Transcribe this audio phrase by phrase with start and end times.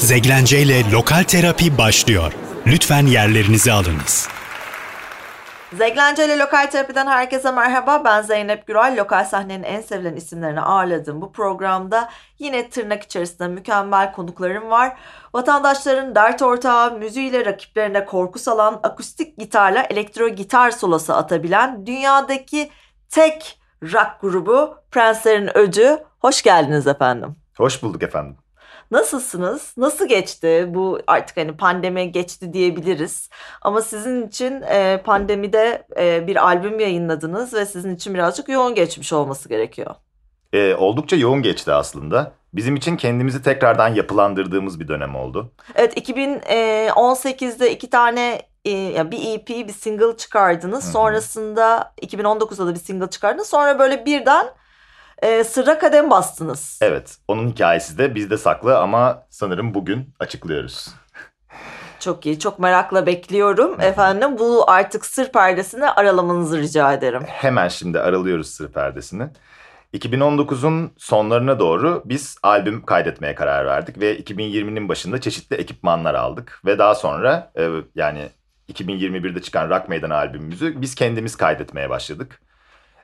[0.00, 2.32] Zeglence ile Lokal Terapi başlıyor.
[2.66, 4.28] Lütfen yerlerinizi alınız.
[5.72, 8.04] Zeglence ile Lokal Terapi'den herkese merhaba.
[8.04, 8.96] Ben Zeynep Güral.
[8.96, 14.96] Lokal sahnenin en sevilen isimlerini ağırladığım bu programda yine tırnak içerisinde mükemmel konuklarım var.
[15.34, 22.70] Vatandaşların dert ortağı, müziğiyle rakiplerine korku salan, akustik gitarla elektro gitar solosu atabilen dünyadaki
[23.08, 25.98] tek rock grubu Prenslerin Öcü.
[26.18, 27.36] Hoş geldiniz efendim.
[27.56, 28.36] Hoş bulduk efendim.
[28.90, 29.74] Nasılsınız?
[29.76, 30.66] Nasıl geçti?
[30.68, 33.30] Bu artık hani pandemi geçti diyebiliriz.
[33.62, 39.12] Ama sizin için e, pandemide e, bir albüm yayınladınız ve sizin için birazcık yoğun geçmiş
[39.12, 39.94] olması gerekiyor.
[40.52, 42.32] Ee, oldukça yoğun geçti aslında.
[42.52, 45.52] Bizim için kendimizi tekrardan yapılandırdığımız bir dönem oldu.
[45.74, 50.92] Evet 2018'de iki tane e, yani bir EP bir single çıkardınız.
[50.92, 53.48] Sonrasında 2019'da da bir single çıkardınız.
[53.48, 54.46] Sonra böyle birden
[55.22, 56.78] e, sıra kadem bastınız.
[56.82, 60.88] Evet, onun hikayesi de bizde saklı ama sanırım bugün açıklıyoruz.
[62.00, 62.38] Çok iyi.
[62.38, 63.80] Çok merakla bekliyorum.
[63.80, 67.22] Efendim bu artık sır perdesini aralamanızı rica ederim.
[67.26, 69.28] Hemen şimdi aralıyoruz sır perdesini.
[69.94, 76.78] 2019'un sonlarına doğru biz albüm kaydetmeye karar verdik ve 2020'nin başında çeşitli ekipmanlar aldık ve
[76.78, 78.28] daha sonra e, yani
[78.72, 82.40] 2021'de çıkan Rock Meydan albümümüzü biz kendimiz kaydetmeye başladık.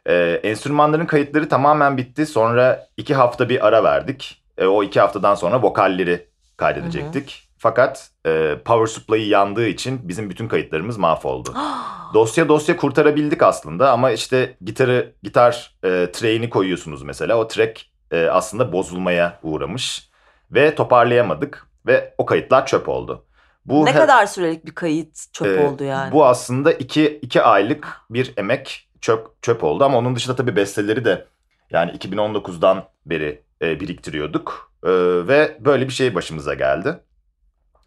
[0.06, 2.26] E, enstrümanların kayıtları tamamen bitti.
[2.26, 4.42] Sonra iki hafta bir ara verdik.
[4.58, 6.26] E, o iki haftadan sonra vokalleri
[6.56, 7.48] kaydedecektik.
[7.58, 11.54] Fakat e, power supply yandığı için bizim bütün kayıtlarımız mahvoldu.
[12.14, 17.36] Dosya dosya kurtarabildik aslında ama işte gitarı gitar e, track'ini koyuyorsunuz mesela.
[17.38, 20.10] O track e, aslında bozulmaya uğramış
[20.50, 23.24] ve toparlayamadık ve o kayıtlar çöp oldu.
[23.64, 26.12] Bu ne kadar sürelik bir kayıt çöp e, oldu yani.
[26.12, 31.04] Bu aslında iki, iki aylık bir emek çöp, çöp oldu ama onun dışında tabii besteleri
[31.04, 31.26] de
[31.70, 34.90] yani 2019'dan beri e, biriktiriyorduk E,
[35.28, 36.98] ve böyle bir şey başımıza geldi.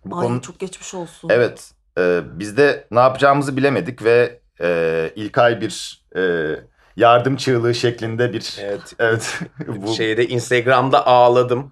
[0.06, 1.30] Bu Ay konu- çok geçmiş olsun.
[1.30, 1.72] Evet.
[1.98, 6.22] E, biz de ne yapacağımızı bilemedik ve e, İlkay bir e,
[6.96, 8.58] yardım çığlığı şeklinde bir...
[8.62, 8.96] Evet.
[9.00, 9.40] Evet.
[9.68, 11.72] bu, Şeyde Instagram'da ağladım.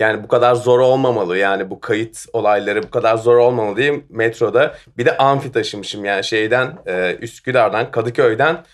[0.00, 1.38] Yani bu kadar zor olmamalı.
[1.38, 4.74] Yani bu kayıt olayları bu kadar zor olmamalı diye metroda.
[4.98, 8.64] Bir de amfi taşımışım yani şeyden e, Üsküdar'dan Kadıköy'den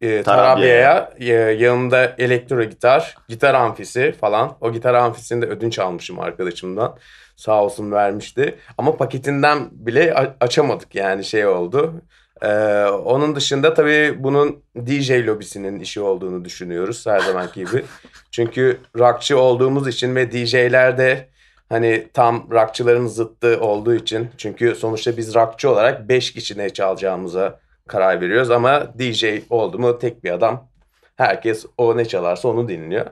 [0.00, 4.56] e, Tarabya'ya e, yanında elektro gitar, gitar amfisi falan.
[4.60, 6.96] O gitar amfisini de ödünç almışım arkadaşımdan.
[7.36, 8.58] Sağ olsun vermişti.
[8.78, 11.94] Ama paketinden bile açamadık yani şey oldu.
[12.42, 17.84] Ee, onun dışında tabii bunun DJ lobisinin işi olduğunu düşünüyoruz her zamanki gibi.
[18.30, 21.28] Çünkü rockçı olduğumuz için ve DJ'ler de
[21.68, 24.28] hani tam rockçıların zıttı olduğu için.
[24.36, 28.50] Çünkü sonuçta biz rockçı olarak 5 kişi ne çalacağımıza karar veriyoruz.
[28.50, 30.68] Ama DJ oldu mu tek bir adam.
[31.16, 33.06] Herkes o ne çalarsa onu dinliyor.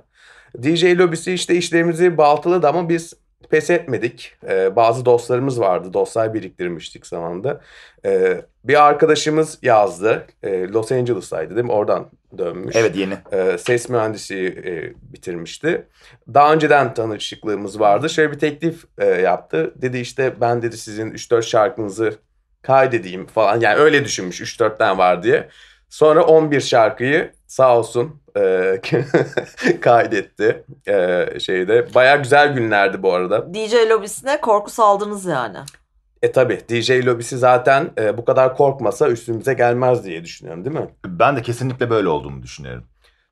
[0.63, 3.15] DJ lobisi işte işlerimizi baltaladı ama biz
[3.51, 4.33] pes etmedik.
[4.49, 5.93] Ee, bazı dostlarımız vardı.
[5.93, 7.61] Dostlar biriktirmiştik zamanında.
[8.05, 10.27] Ee, bir arkadaşımız yazdı.
[10.43, 11.73] Ee, Los Angeles'taydı değil mi?
[11.73, 12.77] Oradan dönmüş.
[12.77, 13.15] evet yeni.
[13.33, 15.87] Ee, ses mühendisi e, bitirmişti.
[16.35, 18.11] Daha önceden tanışıklığımız vardı.
[18.11, 19.73] Şöyle bir teklif e, yaptı.
[19.77, 22.19] Dedi işte ben dedi sizin 3-4 şarkınızı
[22.63, 23.61] kaydedeyim falan.
[23.61, 25.49] Yani öyle düşünmüş 3-4 tane var diye.
[25.89, 28.81] Sonra 11 şarkıyı sağ olsun e,
[29.81, 31.95] kaydetti e, şeyde.
[31.95, 33.55] Baya güzel günlerdi bu arada.
[33.55, 35.59] DJ lobisine korku saldınız yani.
[36.23, 40.89] E tabi DJ lobisi zaten e, bu kadar korkmasa üstümüze gelmez diye düşünüyorum değil mi?
[41.07, 42.85] Ben de kesinlikle böyle olduğunu düşünüyorum.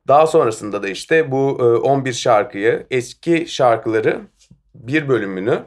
[0.09, 4.21] Daha sonrasında da işte bu e, 11 şarkıyı eski şarkıları
[4.75, 5.59] bir bölümünü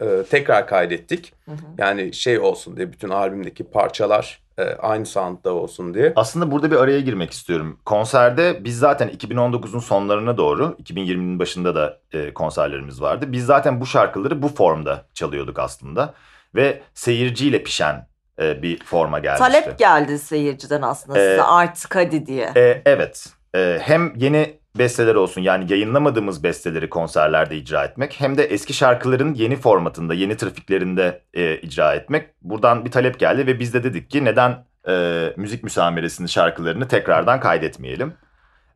[0.00, 1.32] e, tekrar kaydettik.
[1.44, 1.56] Hı hı.
[1.78, 6.12] Yani şey olsun diye bütün albümdeki parçalar e, aynı soundda olsun diye.
[6.16, 7.78] Aslında burada bir araya girmek istiyorum.
[7.84, 13.24] Konserde biz zaten 2019'un sonlarına doğru, 2020'nin başında da e, konserlerimiz vardı.
[13.28, 16.14] Biz zaten bu şarkıları bu formda çalıyorduk aslında.
[16.54, 18.08] Ve seyirciyle pişen
[18.40, 19.52] e, bir forma gelmişti.
[19.52, 22.52] Talep geldi seyirciden aslında Ee, size artık hadi diye.
[22.56, 23.26] E, evet.
[23.54, 29.34] E, hem yeni besteler olsun yani yayınlamadığımız besteleri konserlerde icra etmek hem de eski şarkıların
[29.34, 32.30] yeni formatında, yeni trafiklerinde e, icra etmek.
[32.42, 37.40] Buradan bir talep geldi ve biz de dedik ki neden e, müzik müsameresinin şarkılarını tekrardan
[37.40, 38.14] kaydetmeyelim.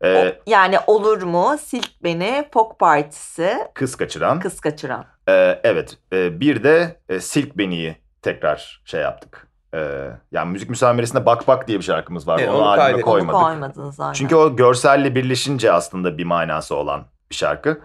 [0.04, 1.56] E, yani olur mu?
[1.64, 4.40] Silk Beni, Pok Partisi, kız kaçıran.
[4.40, 5.04] Kız Kaçıran.
[5.28, 5.96] E, evet.
[6.12, 9.47] E, bir de e, Silk Beni'yi tekrar şey yaptık.
[9.74, 12.38] E, yani müzik müsameresinde Bak Bak diye bir şarkımız var.
[12.38, 13.40] E, onu, onu albüme kaydet- onu koymadık.
[13.40, 14.12] koymadınız aynen.
[14.12, 17.80] Çünkü o görselle birleşince aslında bir manası olan bir şarkı.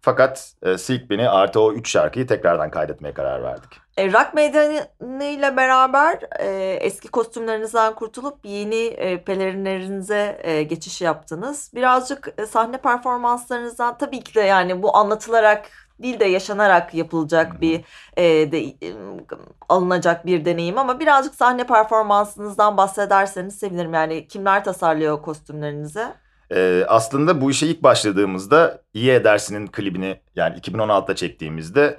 [0.00, 3.80] Fakat e, Silk Beni artı o üç şarkıyı tekrardan kaydetmeye karar verdik.
[3.96, 11.70] E, rock meydanı ile beraber e, eski kostümlerinizden kurtulup yeni e, pelerinlerinize e, geçiş yaptınız.
[11.74, 15.70] Birazcık e, sahne performanslarınızdan tabii ki de yani bu anlatılarak
[16.02, 17.80] değil de yaşanarak yapılacak bir
[18.16, 18.94] e, de, e,
[19.68, 23.94] alınacak bir deneyim ama birazcık sahne performansınızdan bahsederseniz sevinirim.
[23.94, 26.04] Yani kimler tasarlıyor kostümlerinizi?
[26.54, 31.98] Ee, aslında bu işe ilk başladığımızda İyi Edersin'in klibini yani 2016'da çektiğimizde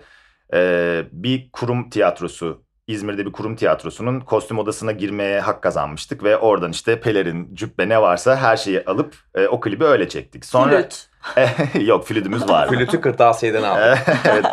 [0.54, 6.72] e, bir kurum tiyatrosu İzmir'de bir kurum tiyatrosunun kostüm odasına girmeye hak kazanmıştık ve oradan
[6.72, 10.46] işte pelerin, cübbe ne varsa her şeyi alıp e, o klibi öyle çektik.
[10.46, 11.08] Sonra Flüt.
[11.88, 12.70] yok flütümüz var.
[12.70, 14.00] Flütü kırtasiyeden aldım.
[14.26, 14.46] evet.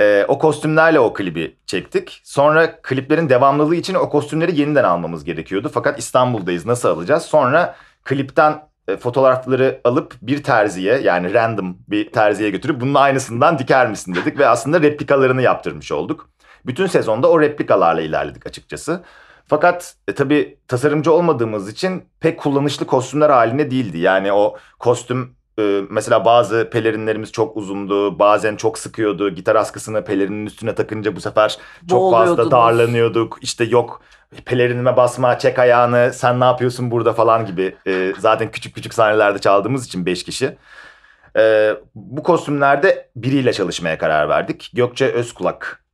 [0.00, 2.20] Ee, o kostümlerle o klibi çektik.
[2.24, 5.70] Sonra kliplerin devamlılığı için o kostümleri yeniden almamız gerekiyordu.
[5.74, 7.22] Fakat İstanbul'dayız nasıl alacağız?
[7.22, 13.90] Sonra klipten e, fotoğrafları alıp bir terziye yani random bir terziye götürüp bunun aynısından diker
[13.90, 14.38] misin dedik.
[14.38, 16.28] Ve aslında replikalarını yaptırmış olduk.
[16.66, 19.02] Bütün sezonda o replikalarla ilerledik açıkçası.
[19.46, 23.98] Fakat e, tabii tasarımcı olmadığımız için pek kullanışlı kostümler haline değildi.
[23.98, 29.30] Yani o kostüm e, mesela bazı pelerinlerimiz çok uzundu, bazen çok sıkıyordu.
[29.30, 31.58] Gitar askısını pelerinin üstüne takınca bu sefer
[31.90, 33.38] çok fazla darlanıyorduk.
[33.42, 34.02] İşte yok
[34.44, 37.76] pelerinime basma, çek ayağını, sen ne yapıyorsun burada falan gibi.
[37.86, 40.56] E, zaten küçük küçük sahnelerde çaldığımız için 5 kişi.
[41.36, 44.70] E, bu kostümlerde biriyle çalışmaya karar verdik.
[44.74, 45.06] Gökçe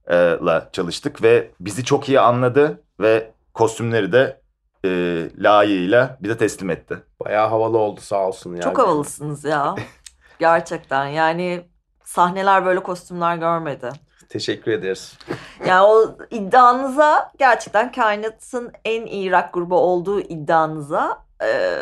[0.07, 4.41] Özkulak'la çalıştık ve bizi çok iyi anladı ve kostümleri de
[4.85, 4.91] e,
[5.39, 7.03] layığıyla bize teslim etti.
[7.21, 8.51] Bayağı havalı oldu sağ olsun.
[8.51, 8.63] Yani.
[8.63, 9.75] Çok havalısınız ya.
[10.39, 11.69] Gerçekten yani
[12.05, 13.89] sahneler böyle kostümler görmedi.
[14.29, 15.19] Teşekkür ederiz.
[15.67, 21.79] Yani o iddianıza gerçekten kainatın en iyi rock grubu olduğu iddianıza e,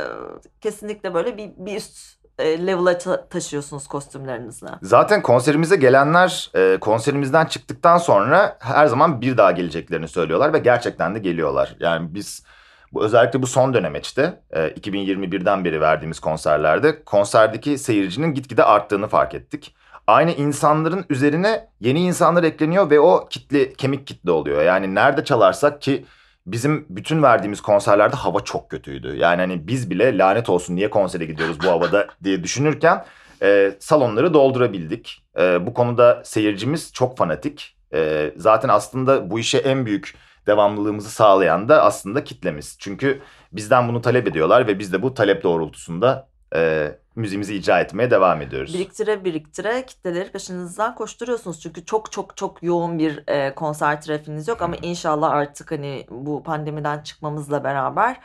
[0.61, 4.69] kesinlikle böyle bir, bir üst level'a ta- taşıyorsunuz kostümlerinizle.
[4.83, 11.15] Zaten konserimize gelenler e, konserimizden çıktıktan sonra her zaman bir daha geleceklerini söylüyorlar ve gerçekten
[11.15, 11.77] de geliyorlar.
[11.81, 12.45] Yani biz
[12.93, 19.35] bu özellikle bu son dönemeçte e, 2021'den beri verdiğimiz konserlerde konserdeki seyircinin gitgide arttığını fark
[19.35, 19.75] ettik.
[20.07, 24.63] Aynı insanların üzerine yeni insanlar ekleniyor ve o kitle kemik kitle oluyor.
[24.63, 26.05] Yani nerede çalarsak ki
[26.47, 29.17] bizim bütün verdiğimiz konserlerde hava çok kötüydü.
[29.17, 33.05] Yani hani biz bile lanet olsun niye konsere gidiyoruz bu havada diye düşünürken
[33.43, 35.25] e, salonları doldurabildik.
[35.39, 37.77] E, bu konuda seyircimiz çok fanatik.
[37.95, 40.15] E, zaten aslında bu işe en büyük
[40.47, 42.77] devamlılığımızı sağlayan da aslında kitlemiz.
[42.79, 43.23] Çünkü
[43.53, 48.43] bizden bunu talep ediyorlar ve biz de bu talep doğrultusunda e, müziğimizi icra etmeye devam
[48.43, 48.75] ediyoruz.
[48.75, 51.61] Biriktire biriktire kitleleri peşinizden koşturuyorsunuz.
[51.61, 56.43] Çünkü çok çok çok yoğun bir e, konser trafiğiniz yok ama inşallah artık hani bu
[56.43, 58.21] pandemiden çıkmamızla beraber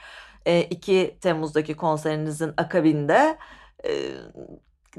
[0.45, 3.37] e, 2 Temmuz'daki konserinizin akabinde
[3.85, 3.91] e,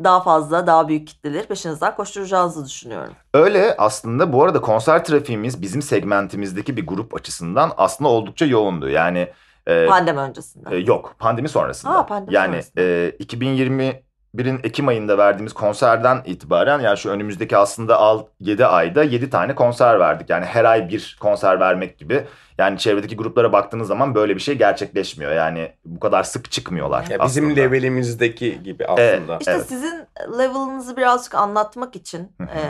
[0.04, 3.14] daha fazla daha büyük kitleleri peşinizden koşturacağınızı düşünüyorum.
[3.34, 8.88] Öyle aslında bu arada konser trafiğimiz bizim segmentimizdeki bir grup açısından aslında oldukça yoğundu.
[8.88, 9.28] Yani
[9.68, 10.76] e, Pandemi öncesinde.
[10.76, 11.98] e, yok pandemi sonrasında.
[11.98, 12.82] Aa, pandemi yani sonrasında.
[12.82, 17.98] e, 2021'in Ekim ayında verdiğimiz konserden itibaren yani şu önümüzdeki aslında
[18.40, 20.30] 7 ayda 7 tane konser verdik.
[20.30, 22.24] Yani her ay bir konser vermek gibi.
[22.58, 25.32] Yani çevredeki gruplara baktığınız zaman böyle bir şey gerçekleşmiyor.
[25.32, 27.60] Yani bu kadar sık çıkmaları Ya bizim aslında.
[27.60, 29.36] levelimizdeki gibi aslında.
[29.40, 29.66] İşte Evet.
[29.68, 30.06] sizin
[30.38, 32.60] level'ınızı birazcık anlatmak için e,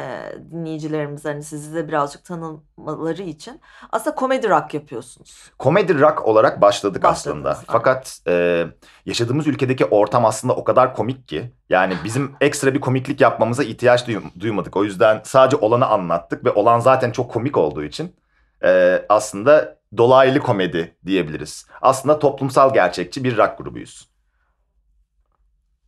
[0.50, 3.61] dinleyicilerimiz hani sizi de birazcık tanımaları için
[3.93, 5.50] aslında komedi rock yapıyorsunuz.
[5.58, 7.50] Komedi rock olarak başladık Başladınız, aslında.
[7.50, 7.64] aynen.
[7.67, 8.64] Fakat e,
[9.06, 11.52] yaşadığımız ülkedeki ortam aslında o kadar komik ki.
[11.70, 14.76] Yani bizim ekstra bir komiklik yapmamıza ihtiyaç duy- duymadık.
[14.76, 18.16] O yüzden sadece olanı anlattık ve olan zaten çok komik olduğu için
[18.64, 21.66] e, aslında dolaylı komedi diyebiliriz.
[21.83, 24.09] Aslında toplumsal gerçekçi bir rock grubuyuz.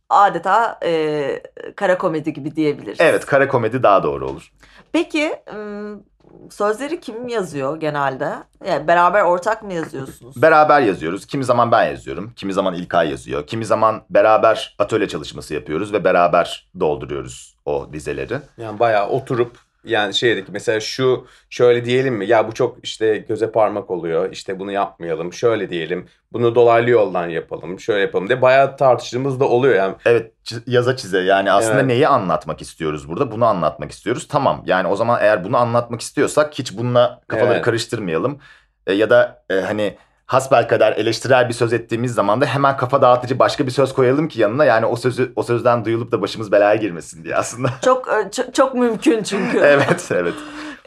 [0.09, 1.43] Adeta e,
[1.75, 2.97] kara komedi gibi diyebiliriz.
[3.01, 4.51] Evet kara komedi daha doğru olur.
[4.91, 6.03] Peki ım,
[6.49, 8.33] sözleri kim yazıyor genelde?
[8.65, 10.41] Yani beraber ortak mı yazıyorsunuz?
[10.41, 11.25] Beraber yazıyoruz.
[11.25, 12.33] Kimi zaman ben yazıyorum.
[12.35, 13.47] Kimi zaman İlkay yazıyor.
[13.47, 18.39] Kimi zaman beraber atölye çalışması yapıyoruz ve beraber dolduruyoruz o dizeleri.
[18.57, 22.27] Yani bayağı oturup yani şeydeki mesela şu şöyle diyelim mi?
[22.27, 24.31] Ya bu çok işte göze parmak oluyor.
[24.31, 25.33] İşte bunu yapmayalım.
[25.33, 26.07] Şöyle diyelim.
[26.33, 27.79] Bunu dolaylı yoldan yapalım.
[27.79, 29.95] Şöyle yapalım diye bayağı tartıştığımız da oluyor yani.
[30.05, 30.31] Evet
[30.67, 31.85] yaza çize yani aslında Evet.
[31.85, 33.31] neyi anlatmak istiyoruz burada?
[33.31, 34.27] Bunu anlatmak istiyoruz.
[34.27, 37.65] Tamam yani o zaman eğer bunu anlatmak istiyorsak hiç bununla kafaları Evet.
[37.65, 38.39] karıştırmayalım.
[38.87, 39.97] E, ya da e, hani
[40.31, 44.41] hasbelkader eleştirel bir söz ettiğimiz zaman da hemen kafa dağıtıcı başka bir söz koyalım ki
[44.41, 44.65] yanına.
[44.65, 47.69] Yani o sözü o sözden duyulup da başımız belaya girmesin diye aslında.
[47.85, 49.57] Çok, e, çok çok mümkün çünkü.
[49.63, 50.33] evet evet.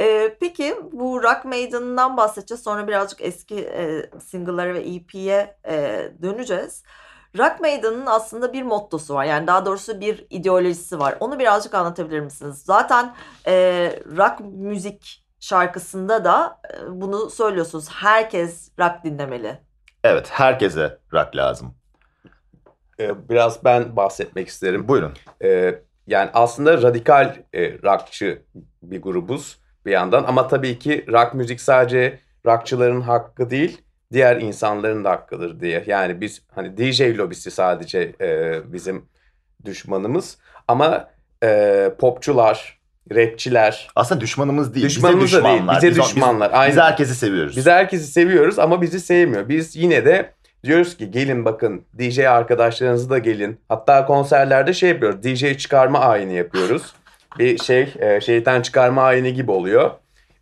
[0.00, 2.62] E, peki bu Rock Maiden'dan bahsedeceğiz.
[2.62, 6.82] Sonra birazcık eski e, single'lara ve EP'ye e, döneceğiz.
[7.38, 9.24] Rock Maiden'ın aslında bir mottosu var.
[9.24, 11.16] Yani daha doğrusu bir ideolojisi var.
[11.20, 12.62] Onu birazcık anlatabilir misiniz?
[12.64, 13.14] Zaten
[13.46, 13.52] e,
[14.16, 17.88] rock müzik şarkısında da e, bunu söylüyorsunuz.
[17.90, 19.58] Herkes rock dinlemeli.
[20.04, 21.74] Evet herkese rock lazım.
[23.00, 24.88] Ee, biraz ben bahsetmek isterim.
[24.88, 25.12] Buyurun.
[25.42, 25.74] Ee,
[26.06, 28.42] yani aslında radikal e, rockçı
[28.82, 33.82] bir grubuz bir yandan ama tabii ki rock müzik sadece rockçıların hakkı değil
[34.12, 35.84] diğer insanların da hakkıdır diye.
[35.86, 39.08] Yani biz hani DJ lobisi sadece e, bizim
[39.64, 41.10] düşmanımız ama
[41.42, 42.83] e, popçular,
[43.14, 44.86] rapçiler Aslında düşmanımız değil.
[44.86, 45.76] Düşmanımız bize da değil, düşmanlar.
[45.76, 46.70] bize Biz düşmanlar, Biz, aynen.
[46.76, 47.56] biz herkesi seviyoruz.
[47.56, 49.48] biz herkesi seviyoruz ama bizi sevmiyor.
[49.48, 50.30] Biz yine de
[50.64, 53.60] diyoruz ki gelin bakın DJ arkadaşlarınızı da gelin.
[53.68, 55.22] Hatta konserlerde şey yapıyoruz.
[55.22, 56.82] DJ çıkarma ayini yapıyoruz.
[57.38, 59.90] Bir şey e, şeytan çıkarma ayini gibi oluyor.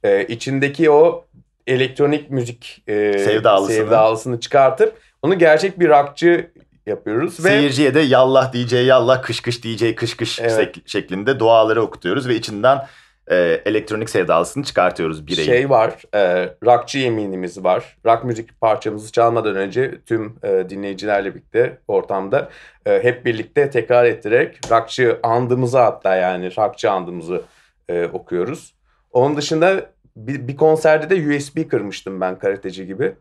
[0.05, 1.25] E, içindeki o
[1.67, 3.77] elektronik müzik e, Sevdalısını.
[3.77, 6.51] sevdalısını çıkartıp onu gerçek bir rockçı
[6.87, 10.53] yapıyoruz ve Seyirciye de yallah DJ yallah kış kış DJ kış kış Evet.
[10.53, 12.87] şek- şeklinde duaları okutuyoruz ve içinden
[13.31, 15.49] e, elektronik sevdalısını çıkartıyoruz bireyin.
[15.51, 17.97] şey var, e, rockçı yeminimiz var.
[18.07, 22.49] Rock müzik parçamızı çalmadan önce tüm e, dinleyicilerle birlikte ortamda
[22.87, 27.43] e, hep birlikte tekrar ettirerek rockçı andımızı hatta yani rockçı andımızı
[27.89, 28.75] e, okuyoruz.
[29.13, 29.87] Onun dışında
[30.17, 33.15] bir, bir konserde de USB kırmıştım ben karateci gibi.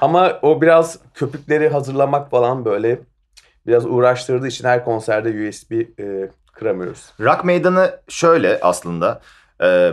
[0.00, 3.00] Ama o biraz köpükleri hazırlamak falan böyle
[3.66, 7.12] biraz uğraştırdığı için her konserde USB e, kıramıyoruz.
[7.20, 9.20] Rock meydanı şöyle aslında.
[9.62, 9.92] e,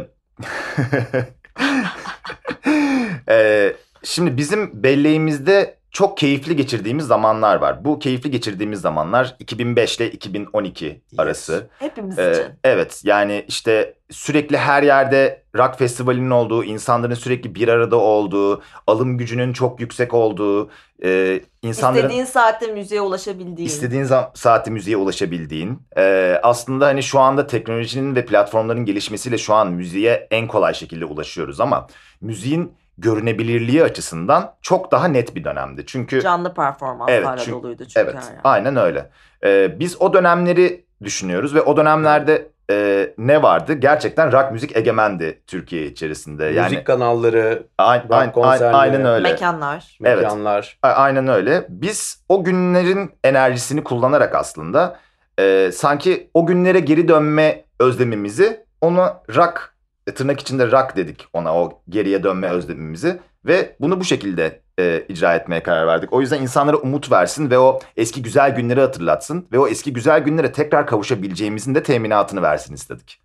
[3.30, 7.86] e, şimdi bizim belleğimizde çok keyifli geçirdiğimiz zamanlar var.
[7.86, 11.70] Bu keyifli geçirdiğimiz zamanlar 2005 ile 2012 arası.
[11.80, 12.44] Hepimiz Ee, için.
[12.64, 19.18] evet yani işte sürekli her yerde rock festivalinin olduğu, insanların sürekli bir arada olduğu, alım
[19.18, 20.70] gücünün çok yüksek olduğu,
[21.04, 23.68] e, insanların İstediğin saatte müziğe ulaşabildiğin.
[23.68, 25.80] istediğin saatte müziğe ulaşabildiğin.
[25.98, 31.06] e, aslında hani şu anda teknolojinin ve platformların gelişmesiyle şu an müziğe en kolay şekilde
[31.06, 31.88] ulaşıyoruz ama
[32.22, 35.84] müziğin görünebilirliği açısından çok daha net bir dönemdi.
[35.88, 38.24] Çünkü Canlı performanslarla Evet, çünkü- doluydu çünkü Evet, yer.
[38.44, 39.10] aynen öyle.
[39.44, 43.74] Ee, biz o dönemleri düşünüyoruz ve o dönemlerde e, ne vardı?
[43.74, 46.46] Gerçekten rock müzik egemendi Türkiye içerisinde.
[46.46, 49.30] Yani Müzik kanalları, a- rock konserleri, aynen öyle.
[49.32, 49.98] Mekanlar.
[50.06, 50.18] Evet.
[50.24, 50.78] mekanlar.
[50.84, 51.66] Aynen öyle.
[51.70, 55.00] Biz o günlerin enerjisini kullanarak aslında
[55.40, 59.74] e, sanki o günlere geri dönme özlemimizi ona rock
[60.10, 65.06] e, tırnak içinde rock dedik ona o geriye dönme özlemimizi ve bunu bu şekilde e,
[65.10, 66.14] icra etmeye karar verdik.
[66.14, 70.20] O yüzden insanlara umut versin ve o eski güzel günleri hatırlatsın ve o eski güzel
[70.20, 73.22] günlere tekrar kavuşabileceğimizin de teminatını versin istedik.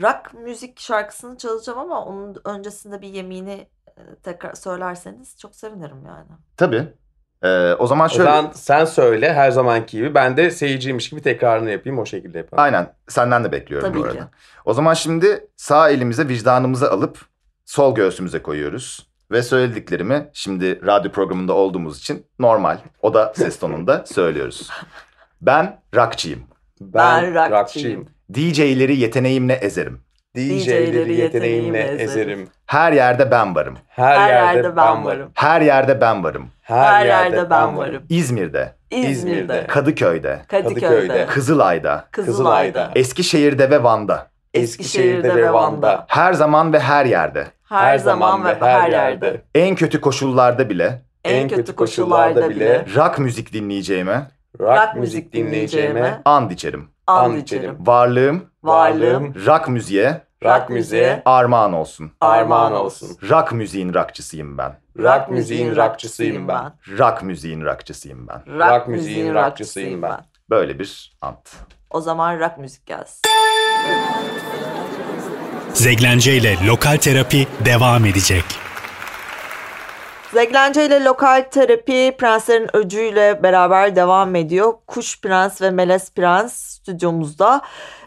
[0.00, 6.28] Rock müzik şarkısını çalacağım ama onun öncesinde bir yemini e, tekrar söylerseniz çok sevinirim yani.
[6.56, 6.92] Tabii.
[7.42, 8.24] E, o zaman O şöyle.
[8.30, 10.14] zaman sen söyle her zamanki gibi.
[10.14, 12.62] Ben de seyirciymiş gibi tekrarını yapayım o şekilde yapalım.
[12.64, 12.92] Aynen.
[13.08, 14.08] Senden de bekliyorum Tabii bu ki.
[14.08, 14.28] arada.
[14.64, 17.18] O zaman şimdi sağ elimize vicdanımızı alıp
[17.64, 19.08] sol göğsümüze koyuyoruz.
[19.30, 24.70] Ve söylediklerimi şimdi radyo programında olduğumuz için normal o da ses tonunda söylüyoruz.
[25.40, 26.40] Ben rockçıyım.
[26.80, 28.08] Ben rockçıyım.
[28.34, 30.00] DJ'leri yeteneğimle ezerim.
[30.38, 32.48] DJ'leri yeteneğimle ezerim.
[32.66, 33.78] Her yerde ben varım.
[33.88, 35.30] Her, yerde, ben varım.
[35.34, 36.48] Her yerde ben varım.
[36.60, 38.02] Her yerde ben varım.
[38.08, 44.26] İzmir'de, İzmir'de, Kadıköy'de, Kadıköy'de, Kızılay'da, Kızılay'da, Eskişehir'de ve Van'da.
[44.54, 46.04] Eskişehir'de ve Van'da.
[46.08, 47.46] Her zaman ve her yerde.
[47.68, 49.42] Her zaman ve her yerde.
[49.54, 54.30] En kötü koşullarda bile En kötü koşullarda bile rock müzik dinleyeceğime
[54.60, 56.88] rock müzik dinleyeceğime and içerim.
[57.06, 57.76] and içerim.
[57.80, 62.12] Varlığım Varlığım rock müziğe rock müziğe armağan olsun.
[62.20, 63.08] armağan olsun.
[63.30, 64.78] Rock müziğin rockçısıyım ben.
[64.98, 66.72] Rock müziğin rockçısıyım ben.
[66.98, 68.42] Rock müziğin rockçısıyım ben.
[68.58, 70.18] Rock müziğin rockçısıyım ben.
[70.50, 71.52] Böyle bir ant.
[71.90, 73.20] O zaman rock müzik gelsin.
[75.74, 78.44] Zeglence ile Lokal Terapi devam edecek.
[80.32, 84.72] Zeglence ile lokal terapi Prenslerin Öcü'yle beraber devam ediyor.
[84.86, 87.60] Kuş Prens ve Melez Prens stüdyomuzda.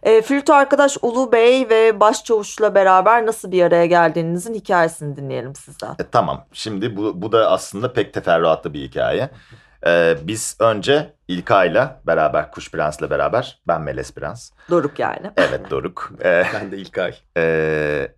[0.04, 5.92] E, flüt arkadaş Ulu Bey ve Başçavuş'la beraber nasıl bir araya geldiğinizin hikayesini dinleyelim sizden.
[5.92, 6.46] E, tamam.
[6.54, 9.30] Şimdi bu, bu da aslında pek teferruatlı bir hikaye.
[9.88, 14.52] Ee, biz önce İlkay'la beraber, Kuş Prens'le beraber, ben Melez Prens.
[14.70, 15.32] Doruk yani.
[15.38, 16.12] Evet Doruk.
[16.24, 17.16] Ee, Ben de İlkay.
[17.38, 18.12] Ee,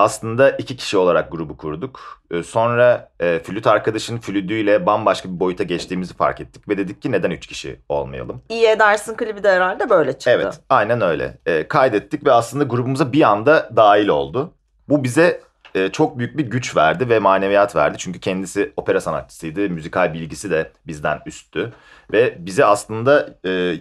[0.00, 2.22] aslında iki kişi olarak grubu kurduk.
[2.30, 6.68] Ee, sonra e, flüt arkadaşın flütüyle bambaşka bir boyuta geçtiğimizi fark ettik.
[6.68, 8.42] Ve dedik ki neden üç kişi olmayalım?
[8.48, 10.30] İyi edersin klibi de herhalde böyle çıktı.
[10.30, 11.38] Evet aynen öyle.
[11.46, 14.52] Ee, kaydettik ve aslında grubumuza bir anda dahil oldu.
[14.88, 15.40] Bu bize
[15.74, 17.98] e, çok büyük bir güç verdi ve maneviyat verdi.
[17.98, 19.60] Çünkü kendisi opera sanatçısıydı.
[19.60, 21.72] Müzikal bilgisi de bizden üsttü.
[22.12, 23.74] Ve bize aslında e,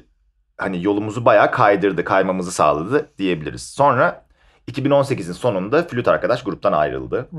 [0.57, 3.61] hani yolumuzu bayağı kaydırdı, kaymamızı sağladı diyebiliriz.
[3.69, 4.25] Sonra
[4.69, 7.29] 2018'in sonunda flüt arkadaş gruptan ayrıldı.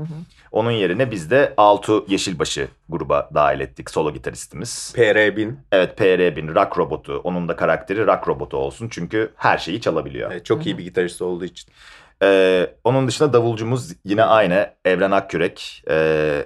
[0.51, 4.93] Onun yerine biz de Altu Yeşilbaşı gruba dahil ettik solo gitaristimiz.
[4.95, 5.53] PR1000.
[5.71, 7.21] Evet PR1000 rock robotu.
[7.23, 10.31] Onun da karakteri rock robotu olsun çünkü her şeyi çalabiliyor.
[10.31, 11.71] Evet, çok iyi bir gitarist olduğu için.
[12.23, 15.83] Ee, onun dışında davulcumuz yine aynı Evren Akkürek.
[15.89, 16.45] Ee,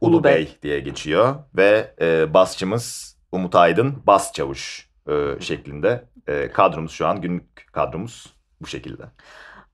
[0.00, 0.34] Ulu Ulu Bey.
[0.34, 6.04] Bey diye geçiyor ve e, basçımız Umut Aydın bas çavuş e, şeklinde.
[6.26, 8.26] E, kadromuz şu an günlük kadromuz
[8.60, 9.02] bu şekilde.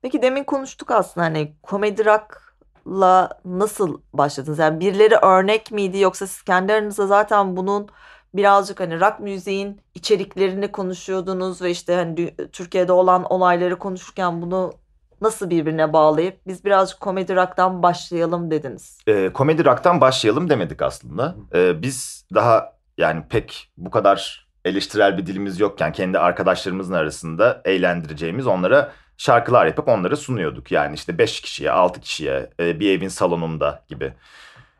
[0.05, 4.59] Peki demin konuştuk aslında hani komedi rock'la nasıl başladınız?
[4.59, 7.87] Yani birileri örnek miydi yoksa siz kendi aranızda zaten bunun
[8.33, 14.73] birazcık hani rock müziğin içeriklerini konuşuyordunuz ve işte hani Türkiye'de olan olayları konuşurken bunu
[15.21, 18.99] nasıl birbirine bağlayıp biz birazcık komedi rock'tan başlayalım dediniz.
[19.07, 21.35] E, komedi rock'tan başlayalım demedik aslında.
[21.53, 28.47] E, biz daha yani pek bu kadar eleştirel bir dilimiz yokken kendi arkadaşlarımızın arasında eğlendireceğimiz
[28.47, 30.71] onlara şarkılar yapıp onları sunuyorduk.
[30.71, 34.13] Yani işte 5 kişiye, 6 kişiye e, bir evin salonunda gibi.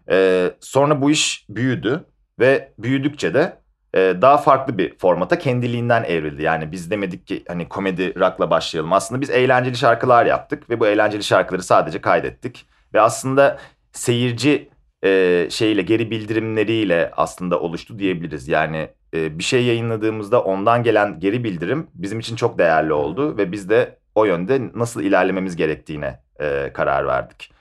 [0.09, 2.05] E, sonra bu iş büyüdü
[2.39, 3.57] ve büyüdükçe de
[3.93, 6.43] e, daha farklı bir formata kendiliğinden evrildi.
[6.43, 8.93] Yani biz demedik ki hani komedi rock'la başlayalım.
[8.93, 12.65] Aslında biz eğlenceli şarkılar yaptık ve bu eğlenceli şarkıları sadece kaydettik.
[12.93, 13.59] Ve aslında
[13.91, 14.69] seyirci
[15.03, 18.47] e, şeyle geri bildirimleriyle aslında oluştu diyebiliriz.
[18.47, 23.69] Yani bir şey yayınladığımızda ondan gelen geri bildirim bizim için çok değerli oldu ve biz
[23.69, 27.51] de o yönde nasıl ilerlememiz gerektiğine e, karar verdik.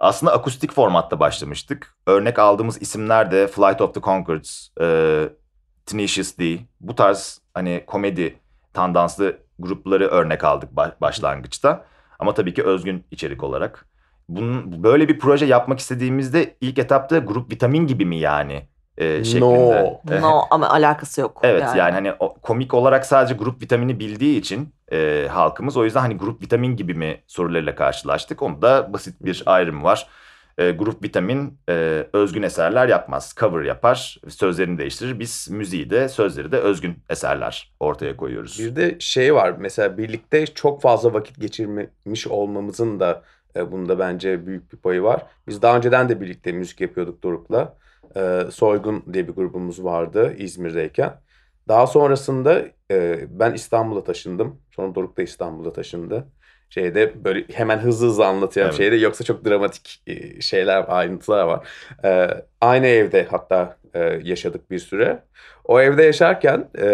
[0.00, 1.94] Aslında akustik formatta başlamıştık.
[2.06, 5.28] Örnek aldığımız isimler de Flight of the Conchords, e,
[5.86, 6.58] Tenacious D.
[6.80, 8.38] Bu tarz hani komedi
[8.72, 11.84] tandanslı grupları örnek aldık ba- başlangıçta.
[12.18, 13.86] Ama tabii ki özgün içerik olarak.
[14.28, 20.00] Bunun böyle bir proje yapmak istediğimizde ilk etapta grup vitamin gibi mi yani e, şeklinde.
[20.10, 20.20] No.
[20.22, 21.40] No ama alakası yok.
[21.42, 26.00] Evet yani, hani o, komik olarak sadece grup vitamini bildiği için e, halkımız o yüzden
[26.00, 28.42] hani grup vitamin gibi mi sorularıyla karşılaştık.
[28.42, 30.08] Onda basit bir ayrım var.
[30.58, 33.34] E, grup vitamin e, özgün eserler yapmaz.
[33.40, 35.20] Cover yapar, sözlerini değiştirir.
[35.20, 38.58] Biz müziği de sözleri de özgün eserler ortaya koyuyoruz.
[38.58, 43.22] Bir de şey var mesela birlikte çok fazla vakit geçirmiş olmamızın da
[43.56, 45.22] e, bunda bence büyük bir payı var.
[45.48, 47.76] Biz daha önceden de birlikte müzik yapıyorduk Doruk'la.
[48.16, 51.12] E, Soygun diye bir grubumuz vardı İzmir'deyken.
[51.68, 54.60] Daha sonrasında e, ben İstanbul'a taşındım.
[54.70, 56.26] Sonra Doruk da İstanbul'a taşındı.
[56.70, 58.78] Şeyde böyle hemen hızlı hızlı anlatıyorum Evet.
[58.78, 61.68] şeyde yoksa çok dramatik e, şeyler, ayrıntılar var.
[62.04, 62.28] E,
[62.60, 65.22] aynı evde hatta e, yaşadık bir süre.
[65.64, 66.86] O evde yaşarken e,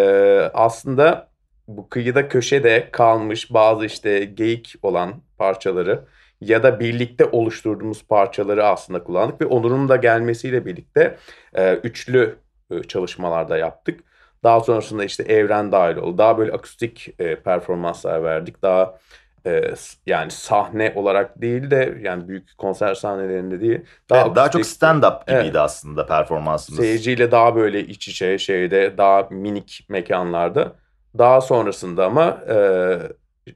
[0.55, 1.29] aslında
[1.69, 6.05] bu kıyıda köşede kalmış bazı işte geyik olan parçaları
[6.41, 11.17] ya da birlikte oluşturduğumuz parçaları aslında kullandık ve Onur'un da gelmesiyle birlikte
[11.55, 12.37] e, üçlü
[12.71, 14.01] e, çalışmalarda yaptık.
[14.45, 16.19] Daha sonrasında işte evren dahil oldu.
[16.19, 18.63] Daha böyle akustik e, performanslar verdik.
[18.63, 18.99] Daha
[19.47, 19.75] e,
[20.07, 23.81] yani sahne olarak değil de yani büyük konser sahnelerinde değil.
[24.11, 25.57] Daha, daha çok stand-up gibiydi Evet.
[25.57, 26.81] aslında performansımız.
[26.81, 30.73] Seyirciyle daha böyle iç içe şeyde daha minik mekanlarda.
[31.19, 32.57] Daha sonrasında ama e,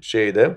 [0.01, 0.51] şeyde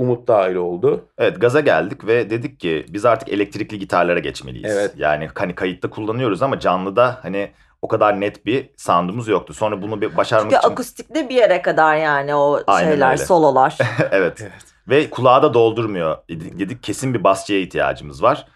[0.00, 1.04] Umut dahil oldu.
[1.18, 4.72] Evet gaza geldik ve dedik ki biz artık elektrikli gitarlara geçmeliyiz.
[4.76, 4.92] Evet.
[4.96, 7.50] Yani hani kayıtta kullanıyoruz ama canlıda hani
[7.82, 9.54] o kadar net bir sound'umuz yoktu.
[9.54, 13.16] Sonra bunu bir başarmak Çünkü için akustikte bir yere kadar yani o Aynen şeyler, öyle.
[13.24, 13.78] sololar.
[14.10, 14.50] evet.
[14.88, 16.16] Ve kulağı da doldurmuyor.
[16.30, 18.46] Dedik, kesin bir basçıya ihtiyacımız var.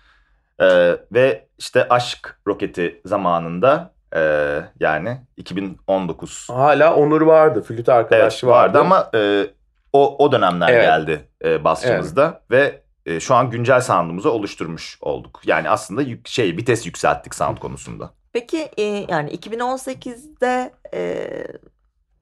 [0.60, 4.20] Ee, ve işte Aşk Roketi zamanında e,
[4.80, 7.62] yani 2019 Hala Onur vardı.
[7.62, 8.80] Flüt evet, arkadaşı vardı vardı.
[8.80, 9.46] ama e,
[9.94, 10.84] o o dönemler Evet.
[10.84, 15.40] geldi e, basçımızda ve e, şu an güncel sound'umuzu oluşturmuş olduk.
[15.44, 18.10] Yani aslında yük, şey vites yükselttik sound konusunda.
[18.32, 21.28] Peki e, yani 2018'de e,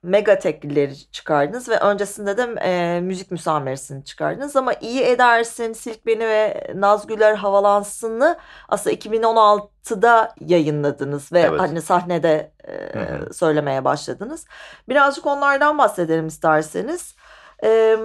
[0.03, 6.29] Mega Teklileri çıkardınız ve öncesinde de e, müzik müsameresini çıkardınız ama iyi edersin Silk Beni
[6.29, 11.61] ve Nazgüler Havalansın'ı aslında 2016'da yayınladınız ve Evet.
[11.61, 14.47] hani sahnede e, söylemeye başladınız.
[14.89, 17.15] Birazcık onlardan bahsedelim isterseniz.
[17.65, 17.97] E,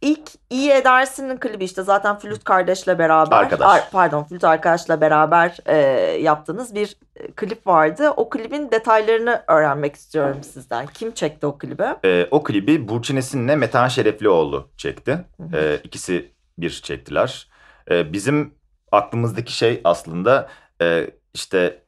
[0.00, 3.66] İlk iyi edersinin klibi işte zaten Flüt kardeşle beraber Arkadaş.
[3.68, 5.76] Ar- pardon Flüt arkadaşla beraber e,
[6.22, 8.10] yaptığınız bir e, klip vardı.
[8.16, 10.86] O klibin detaylarını öğrenmek istiyorum sizden.
[10.86, 11.84] Kim çekti o klibi?
[12.04, 15.24] E, o klibi Burçin Esin'le Metehan Şereflioğlu çekti.
[15.52, 17.48] E, ikisi bir çektiler.
[17.90, 18.54] E, bizim
[18.92, 20.48] aklımızdaki şey aslında
[20.82, 21.82] e, işte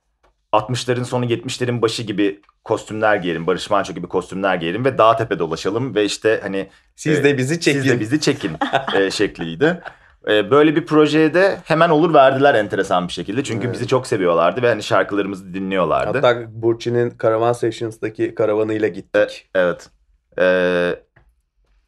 [0.52, 3.46] 60'ların sonu 70'lerin başı gibi kostümler giyelim.
[3.46, 7.60] Barış Manço gibi kostümler giyelim ve dağ tepe dolaşalım ve işte hani Siz de bizi
[7.60, 7.80] çekin.
[7.82, 8.52] siz de bizi çekin
[8.96, 9.80] e, şekliydi.
[10.28, 13.44] E, böyle bir projeye de hemen olur verdiler enteresan bir şekilde.
[13.44, 13.74] Çünkü Evet.
[13.74, 16.18] bizi çok seviyorlardı ve hani şarkılarımızı dinliyorlardı.
[16.18, 19.50] Hatta Burçin'in Karavan Sessions'daki karavanıyla gittik.
[19.54, 19.90] Evet.
[20.38, 20.94] Ee,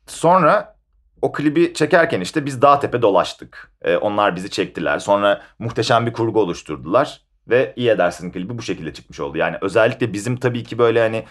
[0.06, 0.76] sonra
[1.22, 3.72] o klibi çekerken işte biz dağ tepe dolaştık.
[3.82, 4.98] Ee, onlar bizi çektiler.
[4.98, 7.20] Sonra muhteşem bir kurgu oluşturdular.
[7.50, 9.38] Ve iyi edersin klibi bu şekilde çıkmış oldu.
[9.38, 11.24] Yani özellikle bizim tabii ki böyle hani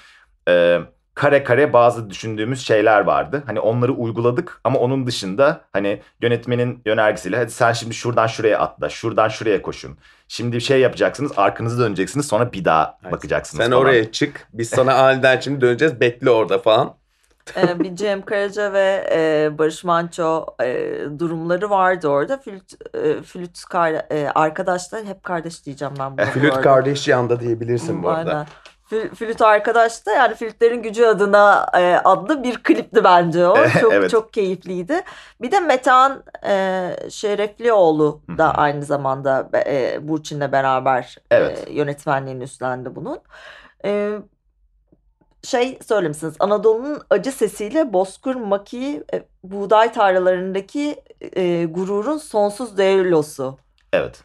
[0.49, 0.79] e,
[1.13, 3.43] kare kare bazı düşündüğümüz şeyler vardı.
[3.45, 8.89] Hani onları uyguladık ama onun dışında hani yönetmenin yönergisiyle hadi sen şimdi şuradan şuraya atla,
[8.89, 9.97] şuradan şuraya koşun.
[10.27, 13.12] Şimdi bir şey yapacaksınız, arkanızı döneceksiniz sonra bir daha Evet.
[13.12, 13.82] bakacaksınız Sen falan.
[13.82, 14.47] oraya çık.
[14.53, 15.99] Biz sana aniden şimdi döneceğiz.
[15.99, 16.98] Bekle orada falan.
[17.55, 22.38] Bir Cem Karaca ve e, Barış Manço e, durumları vardı orada.
[22.38, 26.25] Flüt, e, flüt kar, e, arkadaşlar hep kardeş diyeceğim ben bunu.
[26.25, 26.62] bu Flüt arada.
[26.62, 28.31] kardeş yanda diyebilirsin bu arada.
[28.35, 28.47] Aynen.
[28.91, 33.55] Fl- Flüt arkadaş da yani Flütlerin Gücü adına e, adlı bir klipti bence o.
[33.81, 34.09] Çok Evet.
[34.09, 35.01] çok keyifliydi.
[35.41, 41.63] Bir de Metehan e, Şereflioğlu da aynı zamanda e, Burçin'le beraber Evet.
[41.67, 43.19] e, yönetmenliğini üstlendi bunun.
[43.85, 44.12] E,
[45.43, 51.04] şey söylemişsiniz Anadolu'nun acı sesiyle Bozkır Maki e, buğday tarlalarındaki
[51.36, 53.58] e, gururun sonsuz düellosu.
[53.93, 54.23] Evet.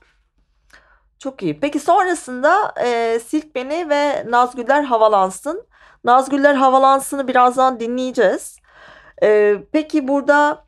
[1.18, 1.60] Çok iyi.
[1.60, 5.66] Peki sonrasında e, Silk Beni ve Nazgüller Havalansın.
[6.04, 8.58] Nazgüller Havalansın'ı birazdan dinleyeceğiz.
[9.22, 10.63] E, peki burada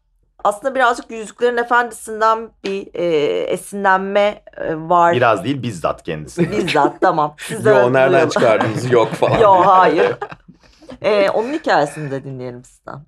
[0.46, 3.04] aslında birazcık Yüzüklerin Efendisi'nden bir e,
[3.42, 5.12] esinlenme e, var.
[5.14, 6.50] Biraz değil bizzat kendisi.
[6.52, 7.34] Bizzat tamam.
[7.48, 8.28] Sizden Yo nereden duyalım.
[8.30, 9.38] çıkardınız yok falan.
[9.38, 10.16] Yo hayır.
[11.02, 13.00] E, onun hikayesini de dinleyelim sizden.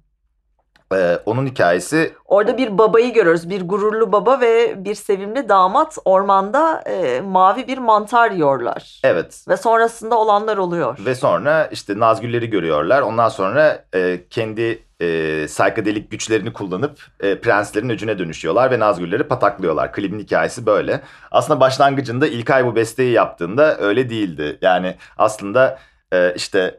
[0.95, 3.51] Ee, onun hikayesi Orada bir babayı görüyoruz.
[3.51, 9.01] Bir gururlu baba ve bir sevimli damat ormanda e, mavi bir mantar yiyorlar.
[9.05, 9.45] evet.
[9.49, 10.99] Ve sonrasında olanlar oluyor.
[11.05, 13.03] Ve sonra işte Nazgülleri görüyorlar.
[13.03, 19.93] Ondan sonra e, kendi e, psychedelic güçlerini kullanıp e, prenslerin öcüne dönüşüyorlar ve Nazgülleri pataklıyorlar.
[19.93, 21.01] Klibin hikayesi böyle.
[21.31, 24.59] Aslında başlangıcında İlkay bu besteyi yaptığında öyle değildi.
[24.63, 25.79] Yani aslında
[26.13, 26.79] e, işte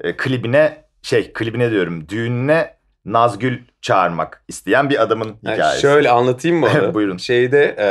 [0.00, 5.80] e, klibine şey klibine diyorum düğününe Nazgül çağırmak isteyen bir adamın Yani hikayesi.
[5.80, 6.68] şöyle anlatayım mı?
[6.94, 7.16] Buyurun.
[7.16, 7.88] Şeyde e,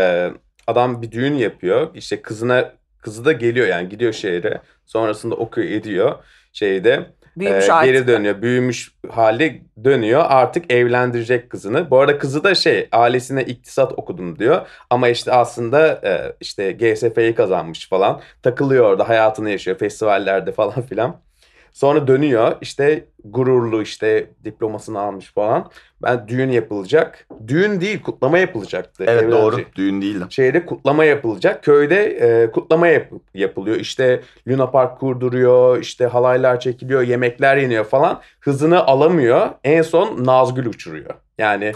[0.68, 1.90] adam bir düğün yapıyor.
[1.94, 4.62] İşte kızına kızı da geliyor yani gidiyor şehre.
[4.86, 6.16] Sonrasında okuyor ediyor
[6.54, 7.06] şeyde.
[7.40, 7.94] Büyümüş artık.
[7.94, 8.42] geri dönüyor.
[8.42, 10.26] Büyümüş hali dönüyor.
[10.28, 11.90] Artık evlendirecek kızını.
[11.90, 14.68] Bu arada kızı da şey ailesine iktisat okudum diyor.
[14.90, 18.22] Ama işte aslında e, işte GSF'yi kazanmış falan.
[18.44, 21.29] Takılıyor orada hayatını yaşıyor festivallerde falan filan.
[21.72, 25.72] Sonra dönüyor işte gururlu işte diplomasını almış falan.
[26.04, 27.28] Ben düğün yapılacak.
[27.48, 29.04] Düğün değil kutlama yapılacaktı.
[29.08, 30.18] Evet Evlenecek- doğru düğün değil.
[30.30, 31.64] Şeyde kutlama yapılacak.
[31.64, 33.76] Köyde e, kutlama yap- yapılıyor.
[33.76, 35.80] İşte Luna Park kurduruyor.
[35.82, 37.02] işte halaylar çekiliyor.
[37.02, 38.22] Yemekler yeniyor falan.
[38.40, 39.50] Hızını alamıyor.
[39.64, 41.14] En son Nazgül uçuruyor.
[41.38, 41.74] Yani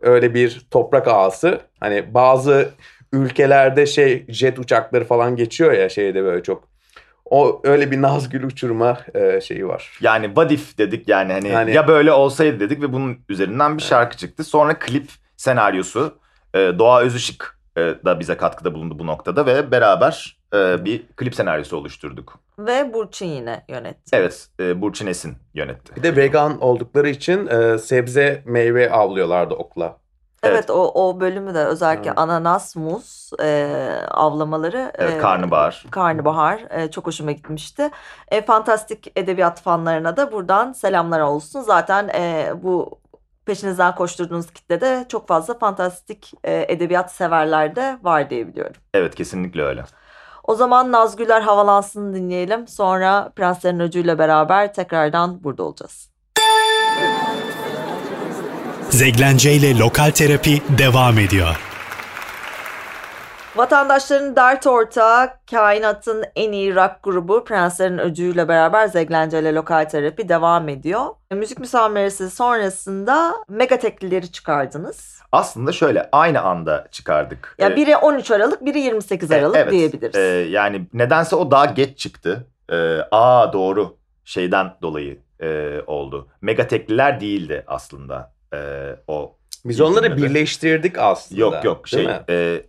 [0.00, 1.60] öyle bir toprak ağası.
[1.80, 2.68] Hani bazı
[3.12, 6.73] ülkelerde şey jet uçakları falan geçiyor ya şeyde böyle çok.
[7.30, 9.98] O öyle bir Nazgül uçurma e, şeyi var.
[10.00, 13.82] Yani what if dedik yani hani Yani- ya böyle olsaydı dedik ve bunun üzerinden bir
[13.82, 14.44] şarkı çıktı.
[14.44, 16.18] Sonra klip senaryosu
[16.54, 21.34] e, Doğa Özışık e, da bize katkıda bulundu bu noktada ve beraber e, bir klip
[21.34, 22.38] senaryosu oluşturduk.
[22.58, 24.16] Ve Burçin yine yönetti.
[24.16, 25.96] Evet e, Burçin Esin yönetti.
[25.96, 29.96] Bir de vegan oldukları için e, sebze meyve avlıyorlardı okla.
[30.48, 32.18] Evet, o, o bölümü de özellikle Evet.
[32.18, 34.92] ananas, muz e, avlamaları.
[34.94, 35.84] Evet e, karnabahar.
[35.90, 37.90] Karnabahar e, çok hoşuma gitmişti.
[38.28, 41.60] E, fantastik edebiyat fanlarına da buradan selamlar olsun.
[41.60, 42.98] Zaten e, bu
[43.46, 48.76] peşinizden koşturduğunuz kitlede çok fazla fantastik e, edebiyat severler de var diye biliyorum.
[48.94, 49.84] Evet kesinlikle öyle.
[50.44, 52.68] O zaman Nazgüller Havalansın'ı dinleyelim.
[52.68, 56.10] Sonra Prenslerin Öcü'yle beraber tekrardan burada olacağız.
[58.94, 61.56] Zeglence ile Lokal Terapi devam ediyor.
[63.56, 70.28] Vatandaşların dert ortağı, kainatın en iyi rock grubu Prenslerin Öcü'yle beraber Zeglence ile Lokal Terapi
[70.28, 71.06] devam ediyor.
[71.32, 75.20] Müzik müsameresi sonrasında Megateklileri çıkardınız.
[75.32, 77.56] Aslında şöyle aynı anda çıkardık.
[77.58, 79.72] Ya E, biri 13 Aralık, biri 28 e, Aralık evet.
[79.72, 80.16] diyebiliriz.
[80.16, 82.46] E, yani nedense o daha geç çıktı.
[82.72, 86.28] E, aa doğru şeyden dolayı e, oldu.
[86.40, 91.40] Megatekliler değildi aslında e, o Biz onları birleştirdik aslında.
[91.40, 92.62] Yok yok şey e,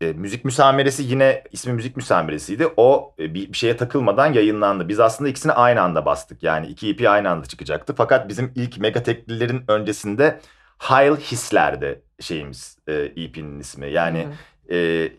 [0.00, 2.68] e, müzik müsameresi yine ismi müzik müsameresiydi.
[2.76, 4.88] O e, bir, bir şeye takılmadan yayınlandı.
[4.88, 6.42] Biz aslında ikisini aynı anda bastık.
[6.42, 7.94] Yani iki EP aynı anda çıkacaktı.
[7.96, 10.40] Fakat bizim ilk mega teklilerin öncesinde
[10.78, 13.90] Hail Hisler'di şeyimiz e, EP'nin ismi.
[13.90, 14.28] Yani
[14.68, 14.74] Hı.
[14.74, 15.12] e,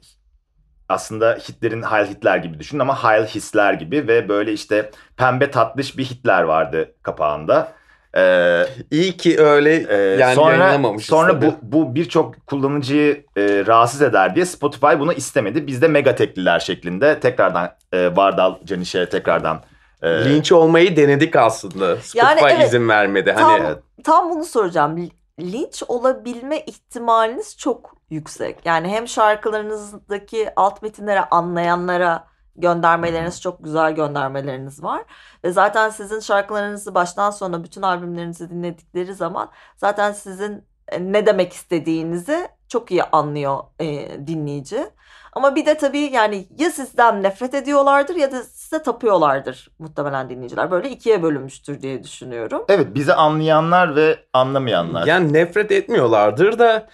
[0.89, 5.97] aslında Hitler'in Heil Hitler gibi düşünün ama Heil Hisler gibi ve böyle işte pembe tatlış
[5.97, 7.73] bir Hitler vardı kapağında.
[8.17, 11.45] Ee, İyi ki öyle ee, yani sonra sonra tabii.
[11.45, 15.67] bu bu birçok kullanıcıyı e, rahatsız eder diye Spotify bunu istemedi.
[15.67, 19.61] Biz de mega tekliler şeklinde tekrardan e, Vardal Caniş'e tekrardan
[20.01, 21.95] e, Linç olmayı denedik aslında.
[21.95, 23.35] Spotify Yani evet, izin vermedi.
[23.37, 25.09] Tam, Hani tam bunu soracağım.
[25.39, 28.65] linç olabilme ihtimaliniz çok yüksek.
[28.65, 32.23] Yani hem şarkılarınızdaki alt metinleri anlayanlara
[32.55, 35.01] göndermeleriniz çok güzel göndermeleriniz var.
[35.43, 41.53] Ve zaten sizin şarkılarınızı baştan sona bütün albümlerinizi dinledikleri zaman zaten sizin e, ne demek
[41.53, 43.85] istediğinizi çok iyi anlıyor e,
[44.27, 44.89] dinleyici.
[45.33, 50.71] Ama bir de tabii yani ya sizden nefret ediyorlardır ya da size tapıyorlardır muhtemelen dinleyiciler.
[50.71, 52.65] Böyle ikiye bölünmüştür diye düşünüyorum.
[52.69, 55.07] Evet bizi anlayanlar ve anlamayanlar.
[55.07, 56.87] Yani nefret etmiyorlardır da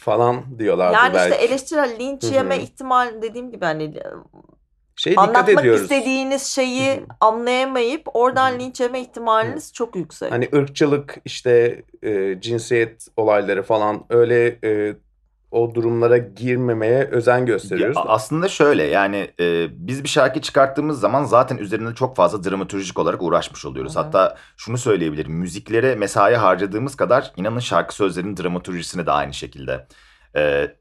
[0.00, 1.34] falan diyorlardır Yani belki.
[1.34, 3.94] işte eleştirel linç yeme ihtimali dediğim gibi hani
[4.96, 5.82] şey dikkat anlatmak ediyoruz.
[5.82, 10.32] istediğiniz şeyi anlayamayıp oradan linç yeme ihtimaliniz çok yüksek.
[10.32, 14.96] Hani ırkçılık işte e, cinsiyet olayları falan öyle e,
[15.50, 17.96] o durumlara girmemeye özen gösteriyoruz.
[17.96, 18.08] Ya, da.
[18.08, 23.22] aslında şöyle yani e, biz bir şarkı çıkarttığımız zaman zaten üzerinde çok fazla dramaturjik olarak
[23.22, 23.96] uğraşmış oluyoruz.
[23.96, 24.00] Hı.
[24.00, 29.86] Hatta şunu söyleyebilirim müziklere mesai harcadığımız kadar inanın şarkı sözlerinin dramaturjisine de aynı şekilde
[30.36, 30.74] e,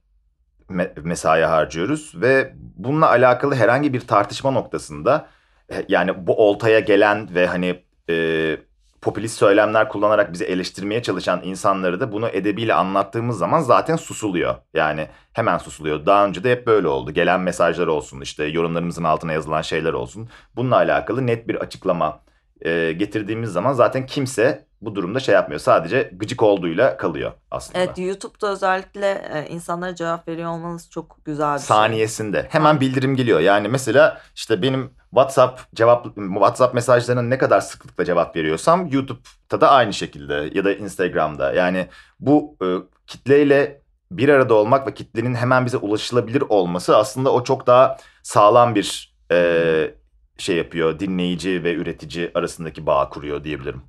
[1.04, 2.14] mesai harcıyoruz.
[2.16, 5.28] Ve bununla alakalı herhangi bir tartışma noktasında
[5.72, 8.58] e, yani bu oltaya gelen ve hani e,
[9.02, 14.56] popülist söylemler kullanarak bizi eleştirmeye çalışan insanları da bunu edebiyle anlattığımız zaman zaten susuluyor.
[14.74, 16.06] Yani hemen susuluyor.
[16.06, 17.12] Daha önce de hep böyle oldu.
[17.12, 20.30] Gelen mesajlar olsun, işte yorumlarımızın altına yazılan şeyler olsun.
[20.56, 22.20] Bununla alakalı net bir açıklama
[22.62, 25.60] e, getirdiğimiz zaman zaten kimse bu durumda şey yapmıyor.
[25.60, 27.80] Sadece gıcık olduğuyla kalıyor aslında.
[27.80, 31.68] Evet YouTube'da özellikle e, insanlara cevap veriyor olmanız çok güzel bir şey.
[31.68, 33.40] saniyesinde hemen bildirim geliyor.
[33.40, 39.70] Yani mesela işte benim WhatsApp cevap WhatsApp mesajlarına ne kadar sıklıkla cevap veriyorsam YouTube'da da
[39.72, 41.54] aynı şekilde ya da Instagram'da.
[41.54, 41.88] Yani
[42.20, 42.68] bu e,
[43.08, 48.76] kitleyle bir arada olmak ve kitlenin hemen bize ulaşılabilir olması aslında o çok daha sağlam
[48.76, 49.92] bir e,
[50.38, 51.00] şey yapıyor.
[51.00, 53.82] Dinleyici ve üretici arasındaki bağ kuruyor diyebilirim.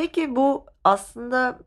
[0.00, 1.58] Peki bu aslında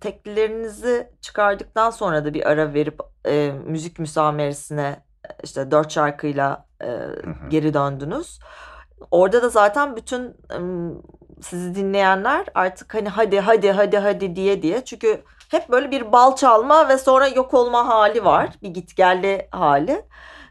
[0.00, 5.04] teklilerinizi çıkardıktan sonra da bir ara verip e, müzik müsameresine
[5.42, 7.48] işte dört şarkıyla e, hı.
[7.48, 8.38] geri döndünüz.
[9.10, 10.92] Orada da zaten bütün m,
[11.42, 16.36] sizi dinleyenler artık hani hadi hadi hadi hadi diye diye çünkü hep böyle bir bal
[16.36, 18.48] çalma ve sonra yok olma hali var.
[18.62, 20.02] Bir gitgelli hali.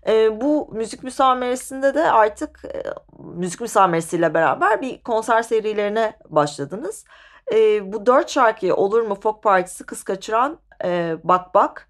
[0.08, 2.84] E, bu müzik müsameresinde de artık e,
[3.20, 7.06] müzik müsameresiyle beraber bir konser serilerine başladınız.
[7.54, 11.90] E, bu dört şarkıyı Olur mu Folk Partisi Kız Kaçıran e, Bak Bak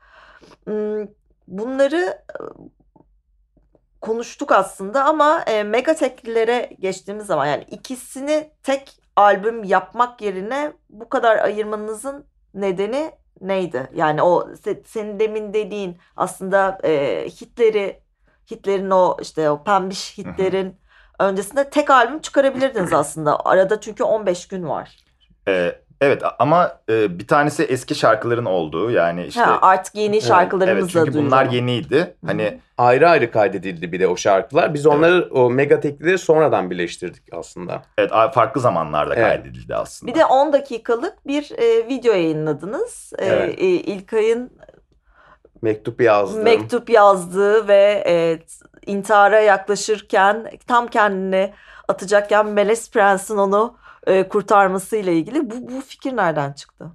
[1.48, 2.24] bunları
[4.02, 11.10] konuştuk aslında ama e, mega teklilere geçtiğimiz zaman yani ikisini tek albüm yapmak yerine bu
[11.10, 13.90] kadar ayırmanızın nedeni neydi?
[13.94, 18.03] Yani o se- senin demin dediğin aslında e, hitleri
[18.52, 20.76] hitlerin o işte o pembiş hitlerin
[21.20, 23.40] öncesinde tek albüm çıkarabilirdiniz aslında.
[23.46, 24.98] Arada çünkü 15 gün var.
[25.48, 30.28] E, evet ama e, bir tanesi eski şarkıların olduğu yani işte ha, artık yeni Evet,
[30.28, 32.16] şarkılarımızla evet çünkü bunlar yeniydi.
[32.26, 34.74] Hani Ayrı ayrı kaydedildi bir de o şarkılar.
[34.74, 37.82] Biz onları o mega teklileri sonradan birleştirdik aslında.
[37.98, 39.28] evet farklı zamanlarda Evet.
[39.28, 40.14] kaydedildi aslında.
[40.14, 43.14] Bir de 10 dakikalık bir e, video yayınladınız.
[43.20, 43.60] E, Evet.
[43.60, 44.52] e, İlkay'ın
[45.64, 46.44] Mektup yazdım.
[46.44, 48.40] mektup yazdığı ve e,
[48.86, 51.54] intihara yaklaşırken tam kendini
[51.88, 55.52] atacakken Meles Prens'in onu e, kurtarmasıyla ilgili.
[55.52, 56.86] Bu, bu fikir nereden çıktı?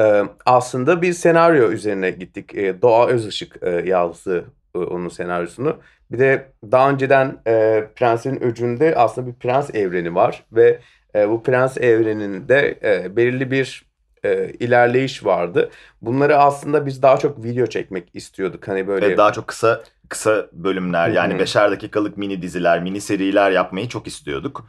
[0.00, 2.54] Ee, aslında bir senaryo üzerine gittik.
[2.54, 5.76] Ee, Doğa Özışık e, yazdı e, onun senaryosunu.
[6.10, 10.80] Bir de daha önceden e, Prens'in öcünde aslında bir prens evreni var ve
[11.14, 13.86] e, bu prens evreninde e, belirli bir
[14.24, 15.70] e, ilerleyiş vardı.
[16.02, 18.68] Bunları aslında biz daha çok video çekmek istiyorduk.
[18.68, 21.38] Hani böyle Ve daha çok kısa kısa bölümler yani hı.
[21.38, 24.66] beşer dakikalık mini diziler, mini seriler yapmayı çok istiyorduk.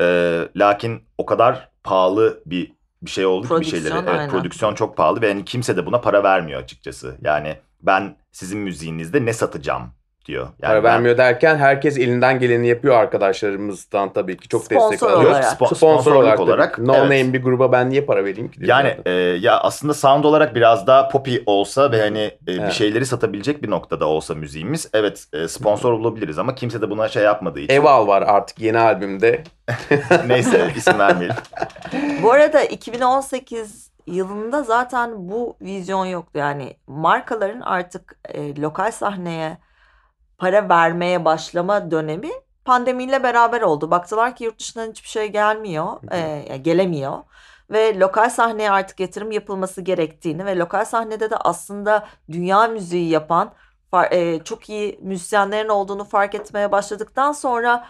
[0.00, 3.94] Ee, lakin o kadar pahalı bir bir şey oldu ki bir şeyleri.
[3.94, 4.30] Evet, aynen.
[4.30, 7.16] prodüksiyon çok pahalı ve yani kimse de buna para vermiyor açıkçası.
[7.22, 9.95] Yani ben sizin müziğinizde ne satacağım
[10.26, 10.46] diyor.
[10.62, 15.10] Yani para ben- vermiyor derken herkes elinden geleni yapıyor arkadaşlarımızdan tabii ki çok destek Sponsor
[15.10, 15.30] alıyoruz.
[15.30, 15.44] olarak.
[15.44, 16.78] Spo- Sponsor olarak, olarak.
[16.78, 17.02] No evet.
[17.02, 18.60] name bir gruba ben niye para vereyim ki?
[18.62, 19.12] Yani zaten.
[19.12, 22.72] e, ya aslında sound olarak biraz daha poppy olsa ve hani e, bir Evet.
[22.72, 27.22] şeyleri satabilecek bir noktada olsa müziğimiz evet e, sponsor olabiliriz ama kimse de buna şey
[27.22, 27.74] yapmadığı için.
[27.74, 29.42] Eval var artık yeni albümde.
[30.26, 31.36] Neyse isim vermeyelim.
[32.22, 36.38] Bu arada 2018 yılında zaten bu vizyon yoktu.
[36.38, 39.58] Yani markaların artık e, lokal sahneye
[40.38, 42.30] para vermeye başlama dönemi
[42.64, 43.90] pandemiyle beraber oldu.
[43.90, 47.18] Baktılar ki yurt dışından hiçbir şey gelmiyor, e, gelemiyor.
[47.70, 53.52] Ve lokal sahneye artık yatırım yapılması gerektiğini ve lokal sahnede de aslında dünya müziği yapan
[54.10, 57.86] e, çok iyi müzisyenlerin olduğunu fark etmeye başladıktan sonra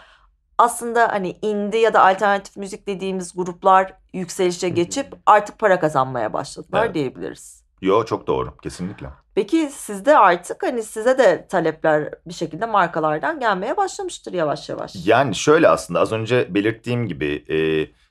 [0.57, 6.85] aslında hani indie ya da alternatif müzik dediğimiz gruplar yükselişe geçip artık para kazanmaya başladılar
[6.85, 6.95] Evet.
[6.95, 7.66] diyebiliriz.
[7.81, 9.07] Yo çok doğru kesinlikle.
[9.35, 14.95] Peki sizde artık hani size de talepler bir şekilde markalardan gelmeye başlamıştır yavaş yavaş.
[15.05, 17.57] Yani şöyle aslında az önce belirttiğim gibi e,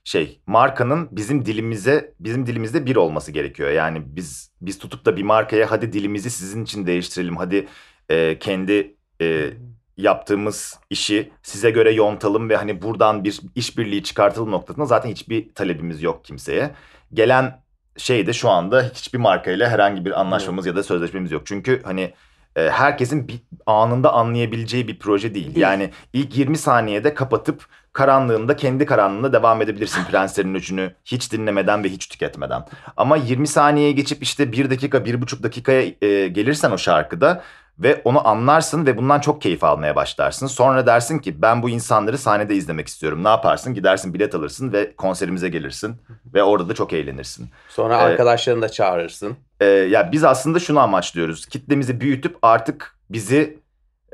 [0.04, 3.70] şey markanın bizim dilimize bizim dilimizde bir olması gerekiyor.
[3.70, 7.36] Yani biz biz tutup da bir markaya hadi dilimizi sizin için değiştirelim.
[7.36, 7.68] Hadi
[8.08, 9.50] e, kendi e,
[9.96, 16.02] yaptığımız işi size göre yontalım ve hani buradan bir işbirliği çıkartalım noktasında zaten hiçbir talebimiz
[16.02, 16.70] yok kimseye.
[17.14, 17.62] Gelen
[17.96, 21.42] şey de şu anda hiçbir markayla herhangi bir anlaşmamız ya da sözleşmemiz yok.
[21.46, 22.12] Çünkü hani
[22.56, 25.46] e, herkesin bir anında anlayabileceği bir proje değil.
[25.46, 25.56] Değil.
[25.56, 31.88] Yani ilk 20 saniyede kapatıp karanlığında kendi karanlığında devam edebilirsin prenslerin öcünü hiç dinlemeden ve
[31.88, 32.64] hiç tüketmeden.
[32.96, 37.42] Ama 20 saniyeye geçip işte 1 dakika, 1,5 dakikaya e, gelirsen o şarkıda
[37.78, 40.46] ve onu anlarsın ve bundan çok keyif almaya başlarsın.
[40.46, 43.24] Sonra dersin ki ben bu insanları sahnede izlemek istiyorum.
[43.24, 43.74] Ne yaparsın?
[43.74, 45.96] Gidersin bilet alırsın ve konserimize gelirsin
[46.34, 47.50] ve orada da çok eğlenirsin.
[47.68, 49.36] Sonra Ee, arkadaşlarını da çağırırsın.
[49.60, 51.46] Ee, ya biz aslında şunu amaçlıyoruz.
[51.46, 53.58] Kitlemizi büyütüp artık bizi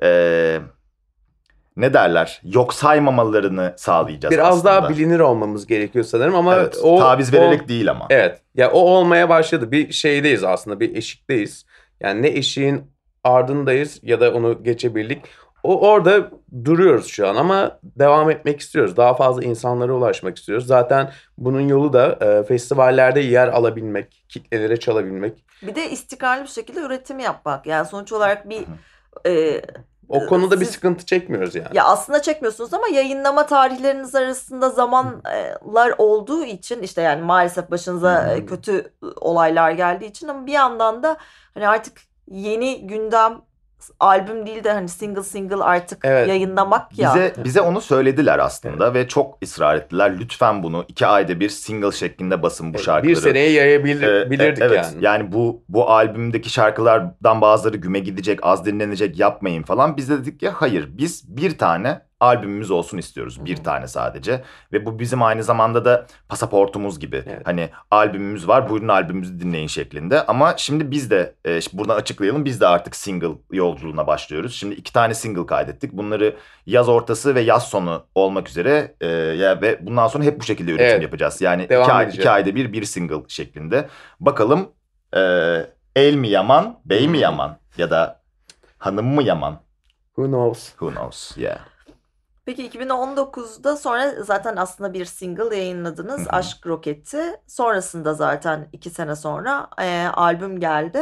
[0.02, 0.58] ee,
[1.76, 2.40] ne derler?
[2.44, 4.64] Yok saymamalarını sağlayacağız Biraz aslında.
[4.64, 8.06] daha bilinir olmamız gerekiyor sanırım ama evet, o taviz o- vererek değil ama.
[8.10, 8.40] Evet.
[8.54, 9.72] Ya o olmaya başladı.
[9.72, 10.80] Bir şeydeyiz aslında.
[10.80, 11.66] Bir eşikteyiz.
[12.00, 12.92] Yani ne eşiğin
[13.24, 15.24] ardındayız ya da onu geçebildik.
[15.62, 16.30] O orada
[16.64, 18.96] duruyoruz şu an ama devam etmek istiyoruz.
[18.96, 20.66] Daha fazla insanlara ulaşmak istiyoruz.
[20.66, 25.44] Zaten bunun yolu da e, festivallerde yer alabilmek, kitlelere çalabilmek.
[25.62, 27.66] Bir de istikrarlı bir şekilde üretim yapmak.
[27.66, 28.64] Yani sonuç olarak bir
[29.26, 29.62] e,
[30.08, 31.68] O konuda bir Siz- sıkıntı çekmiyoruz yani.
[31.72, 38.40] Ya aslında çekmiyorsunuz ama yayınlama tarihleriniz arasında zamanlar olduğu için işte yani maalesef başınıza e,
[38.42, 38.46] Hı.
[38.46, 41.16] kötü olaylar geldiği için ama bir yandan da
[41.54, 43.40] hani artık yeni gündem
[44.00, 46.28] albüm değil de hani single single artık Evet.
[46.28, 47.14] yayınlamak ya.
[47.14, 50.18] Bize bize onu söylediler aslında ve çok ısrar ettiler.
[50.20, 53.16] Lütfen bunu iki ayda bir single şeklinde basın bu Evet, şarkıları.
[53.16, 55.04] bir seneye yayabilirdik Ee, e- evet, yani.
[55.04, 59.96] Yani bu bu albümdeki şarkılardan bazıları güme gidecek, az dinlenecek yapmayın falan.
[59.96, 63.44] Biz de dedik ya hayır biz bir tane albümümüz olsun istiyoruz.
[63.44, 64.42] Bir tane sadece.
[64.72, 67.22] Ve bu bizim aynı zamanda da pasaportumuz gibi.
[67.26, 67.40] Evet.
[67.44, 70.26] Hani albümümüz var buyurun albümümüzü dinleyin şeklinde.
[70.26, 74.54] Ama şimdi biz de e, buradan açıklayalım biz de artık single yolculuğuna başlıyoruz.
[74.54, 75.92] Şimdi iki tane single kaydettik.
[75.92, 80.44] Bunları yaz ortası ve yaz sonu olmak üzere e, ya ve bundan sonra hep bu
[80.44, 81.02] şekilde üretim Evet.
[81.02, 81.40] yapacağız.
[81.40, 83.88] Yani Devam iki, ay, iki ayda bir bir single şeklinde.
[84.20, 84.68] Bakalım
[85.16, 85.20] e,
[85.96, 87.20] el mi yaman, bey mi Hmm.
[87.22, 88.22] yaman ya da
[88.78, 89.60] hanım mı yaman?
[90.14, 90.68] Who knows?
[90.70, 91.36] Who knows?
[91.36, 91.58] Yeah.
[92.46, 96.28] Peki 2019'da sonra zaten aslında bir single yayınladınız Hı hı.
[96.28, 97.22] Aşk Roketi.
[97.46, 101.00] Sonrasında zaten iki sene sonra e, albüm geldi.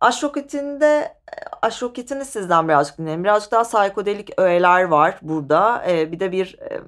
[0.00, 1.14] Aşk Roketi'nde
[1.62, 3.24] Aşk Roketi'ni sizden birazcık dinleyelim.
[3.24, 5.84] Birazcık daha psikodelik öğeler var burada.
[5.88, 6.80] E, bir de bir e,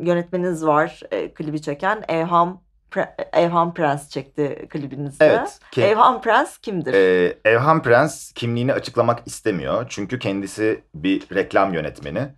[0.00, 2.04] yönetmeniniz var e, klibi çeken.
[2.08, 5.24] Evham Pre- Evham Prens çekti klibinizde.
[5.24, 5.58] Evet.
[5.72, 6.94] Ke- Evham Prens kimdir?
[6.94, 9.86] Ee, Evham Prens kimliğini açıklamak istemiyor.
[9.88, 12.28] Çünkü kendisi bir reklam yönetmeni.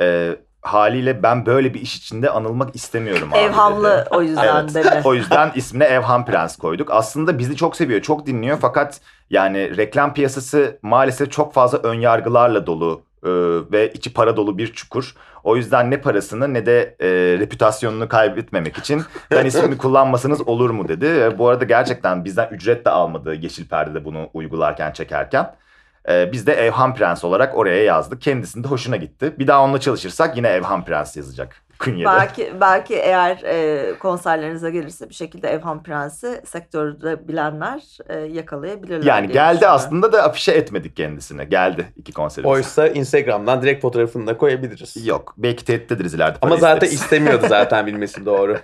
[0.00, 3.28] Ee, haliyle ben böyle bir iş içinde anılmak istemiyorum.
[3.34, 4.84] Evhamlı o yüzden Evet.
[4.84, 5.00] mi?
[5.04, 6.90] O yüzden ismine Evham Prens koyduk.
[6.90, 12.66] Aslında bizi çok seviyor, çok dinliyor fakat yani reklam piyasası maalesef çok fazla ön yargılarla
[12.66, 13.30] dolu e,
[13.72, 15.14] ve içi para dolu bir çukur.
[15.44, 20.88] O yüzden ne parasını ne de e, reputasyonunu kaybetmemek için ben ismini kullanmasanız olur mu
[20.88, 21.06] dedi.
[21.06, 25.54] E, bu arada gerçekten bizden ücret de almadı Yeşil Perde'de bunu uygularken çekerken.
[26.08, 28.20] E, biz de Evham Prens olarak oraya yazdık.
[28.20, 29.34] Kendisinin de hoşuna gitti.
[29.38, 31.64] Bir daha onunla çalışırsak yine Evham Prens yazacak.
[31.78, 32.08] Künyede.
[32.08, 39.06] Belki belki eğer e, konserlerinize gelirse bir şekilde Evham Prens'i sektörde bilenler e, yakalayabilirler.
[39.06, 41.44] Yani geldi aslında da afişe etmedik kendisine.
[41.44, 42.52] Geldi iki konserimiz.
[42.52, 45.06] Oysa Instagram'dan direkt fotoğrafını da koyabiliriz.
[45.06, 45.34] Yok.
[45.36, 46.38] Belki tehdit ederiz ileride.
[46.42, 47.02] Ama zaten isteriz.
[47.02, 48.58] istemiyordu zaten bilmesi doğru.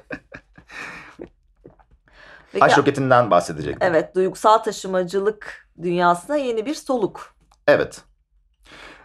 [2.53, 3.79] Peki, Aşk roketinden bahsedecektim.
[3.91, 7.35] evet duygusal taşımacılık dünyasına yeni bir soluk.
[7.69, 8.01] Evet.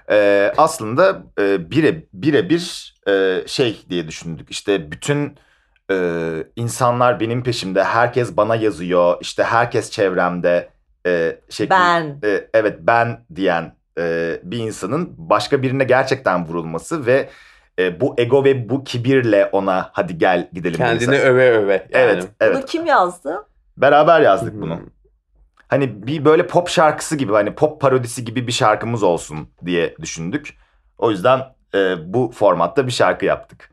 [0.09, 4.51] Ee, aslında e, bire birebir e, şey diye düşündük.
[4.51, 5.37] İşte bütün
[5.91, 5.97] e,
[6.55, 10.69] insanlar benim peşimde, herkes bana yazıyor, işte herkes çevremde
[11.05, 12.19] e, şekli- Ben.
[12.23, 17.29] e, evet ben diyen e, bir insanın başka birine gerçekten vurulması ve
[17.79, 20.77] e, bu ego ve bu kibirle ona hadi gel gidelim.
[20.77, 21.73] Kendini mesaj- öve öve.
[21.73, 21.87] Yani.
[21.91, 22.55] Evet, evet.
[22.57, 23.45] Bunu kim yazdı?
[23.77, 24.61] Beraber yazdık Hmm.
[24.61, 24.79] bunu.
[25.67, 30.57] Hani bir böyle pop şarkısı gibi hani pop parodisi gibi bir şarkımız olsun diye düşündük.
[30.97, 31.39] O yüzden
[31.73, 33.69] e, bu formatta bir şarkı yaptık.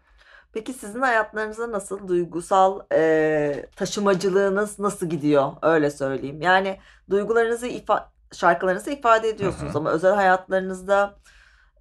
[0.55, 5.53] Peki sizin hayatlarınızda nasıl duygusal e, taşımacılığınız nasıl gidiyor?
[5.63, 6.43] Öyle söyleyeyim.
[6.43, 6.79] Yani
[7.11, 9.79] duygularınızı ifa şarkılarınızı ifade ediyorsunuz Hı hı.
[9.79, 11.15] ama özel hayatlarınızda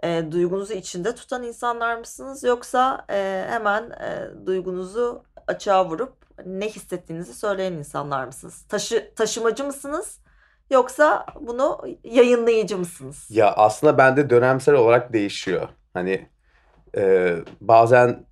[0.04, 6.14] e, duygunuzu içinde tutan insanlar mısınız yoksa e, hemen e, duygunuzu açığa vurup
[6.46, 8.66] ne hissettiğinizi söyleyen insanlar mısınız?
[8.70, 10.20] Taşı taşımacı mısınız
[10.70, 13.28] yoksa bunu yayınlayıcı mısınız?
[13.30, 15.70] Ya aslında bende dönemsel olarak değişiyor.
[15.94, 16.30] Hani
[16.98, 18.26] e, bazen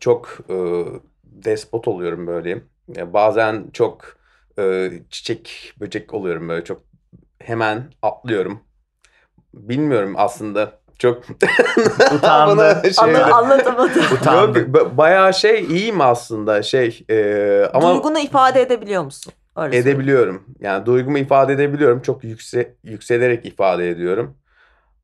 [0.00, 0.84] çok e,
[1.24, 2.62] despot oluyorum böyle.
[2.96, 4.16] Ya bazen çok
[4.58, 6.82] e, çiçek böcek oluyorum böyle çok
[7.40, 8.60] hemen atlıyorum.
[9.54, 11.22] Bilmiyorum aslında çok
[12.14, 12.56] Utandı.
[12.56, 14.02] Bana şey- Anla, anlatamadım.
[14.20, 14.58] Utandı.
[14.58, 19.32] Yok, bayağı şey iyiyim aslında şey e, ama Duygunu ifade edebiliyor musun?
[19.56, 19.88] Öyle söyleyeyim.
[19.98, 20.44] edebiliyorum.
[20.60, 22.02] Yani duygumu ifade edebiliyorum.
[22.02, 24.36] Çok yükse yükselerek ifade ediyorum.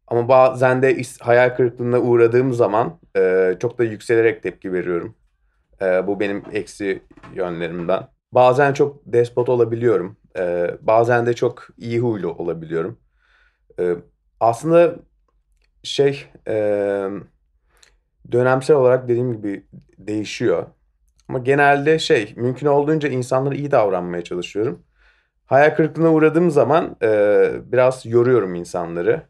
[0.09, 5.15] Ama bazen de is- hayal kırıklığına uğradığım zaman e, çok da yükselerek tepki veriyorum.
[5.83, 7.03] E, bu benim eksi
[7.35, 8.09] yönlerimden.
[8.33, 10.17] Bazen çok despot olabiliyorum.
[10.39, 12.99] E, bazen de çok iyi huylu olabiliyorum.
[13.81, 13.95] E,
[14.41, 14.95] aslında
[15.85, 16.55] şey e,
[18.33, 19.67] dönemsel olarak dediğim gibi
[19.99, 20.67] değişiyor.
[21.29, 24.83] Ama genelde şey mümkün olduğunca insanlara iyi davranmaya çalışıyorum.
[25.47, 29.23] Hayal kırıklığına uğradığım zaman e, biraz yoruyorum insanları.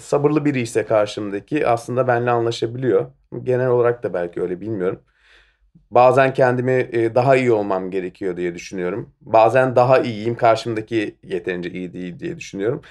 [0.00, 3.06] Sabırlı biri ise karşımdaki aslında benimle anlaşabiliyor.
[3.42, 5.00] Genel olarak da belki öyle bilmiyorum.
[5.90, 9.14] Bazen kendimi daha iyi olmam gerekiyor diye düşünüyorum.
[9.20, 12.82] Bazen daha iyiyim karşımdaki yeterince iyi değil diye düşünüyorum.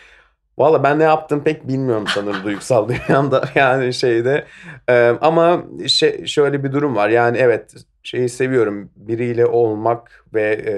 [0.62, 4.46] Valla ben ne yaptım pek bilmiyorum sanırım duygusal dünyamda yani şeyde.
[4.90, 10.74] Ee, ama şey, şöyle bir durum var yani evet şeyi seviyorum biriyle olmak ve e,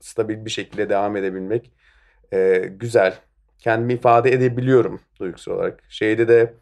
[0.00, 1.70] stabil bir şekilde devam edebilmek
[2.32, 3.14] e, güzel.
[3.58, 5.82] Kendimi ifade edebiliyorum duygusal olarak.
[5.88, 6.54] Şeyde de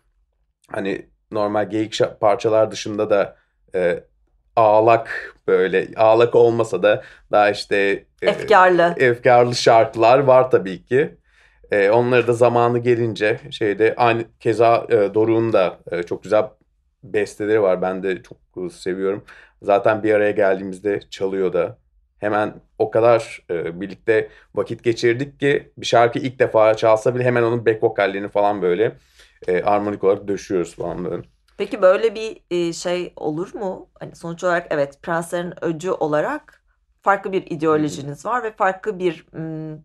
[0.72, 3.36] hani normal geyik parçalar dışında da
[3.74, 4.04] e,
[4.56, 7.02] ağlak böyle ağlak olmasa da
[7.32, 8.94] daha işte e, Efkarlı.
[8.98, 11.19] efkarlı şarkılar var tabii ki.
[11.70, 16.44] Ee, onları da zamanı gelince şeyde aynı keza e, Doruk'un da e, çok güzel
[17.02, 17.82] besteleri var.
[17.82, 19.24] Ben de çok e, seviyorum.
[19.62, 21.78] Zaten bir araya geldiğimizde çalıyor da.
[22.18, 27.42] Hemen o kadar e, birlikte vakit geçirdik ki bir şarkı ilk defa çalsa bile hemen
[27.42, 28.96] onun back vokallerini falan böyle
[29.48, 31.22] e, armonik olarak döşüyoruz falan böyle.
[31.58, 33.90] Peki böyle bir e, şey olur mu?
[34.00, 36.64] Hani sonuç olarak evet Prenslerin Öcü olarak
[37.02, 39.78] farklı bir ideolojiniz var ve farklı bir m,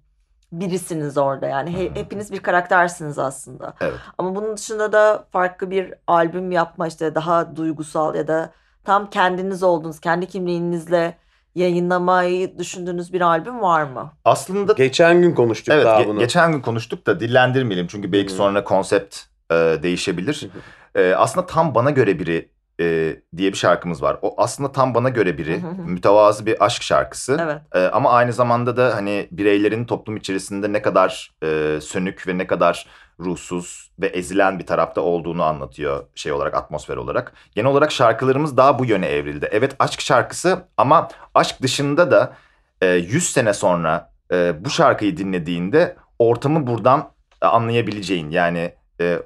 [0.51, 1.47] birisiniz orada.
[1.47, 3.73] Yani he- hepiniz bir karaktersiniz aslında.
[3.81, 3.93] Evet.
[4.17, 8.51] Ama bunun dışında da farklı bir albüm yapma işte daha duygusal ya da
[8.83, 11.17] tam kendiniz olduğunuz, kendi kimliğinizle
[11.55, 14.11] yayınlamayı düşündüğünüz bir albüm var mı?
[14.25, 16.19] Aslında Geçen gün konuştuk evet daha ge- bunu.
[16.19, 18.35] geçen gün konuştuk da dillendirmeyelim çünkü belki Hı.
[18.37, 19.17] sonra konsept
[19.51, 20.49] e, değişebilir.
[20.95, 24.17] E, aslında tam bana göre biri e, diye bir şarkımız var.
[24.21, 25.61] O aslında tam bana göre biri.
[25.85, 27.37] Mütevazı bir aşk şarkısı.
[27.41, 27.61] Evet.
[27.73, 32.47] E, ama aynı zamanda da hani bireylerin toplum içerisinde ne kadar e, sönük ve ne
[32.47, 32.87] kadar
[33.19, 37.33] ruhsuz ve ezilen bir tarafta olduğunu anlatıyor şey olarak atmosfer olarak.
[37.55, 39.49] Genel olarak şarkılarımız daha bu yöne evrildi.
[39.51, 42.33] Evet aşk şarkısı ama aşk dışında da
[42.81, 47.09] e, 100 sene sonra e, bu şarkıyı dinlediğinde ortamı buradan
[47.41, 49.19] e, anlayabileceğin yani e,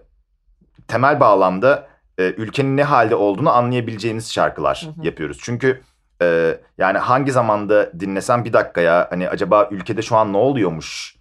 [0.88, 1.88] temel bağlamda
[2.20, 5.06] e, ülkenin ne halde olduğunu anlayabileceğiniz şarkılar Hı hı.
[5.06, 5.38] yapıyoruz.
[5.42, 5.82] Çünkü
[6.22, 11.16] e, yani hangi zamanda dinlesem bir dakikaya hani acaba ülkede şu an ne oluyormuş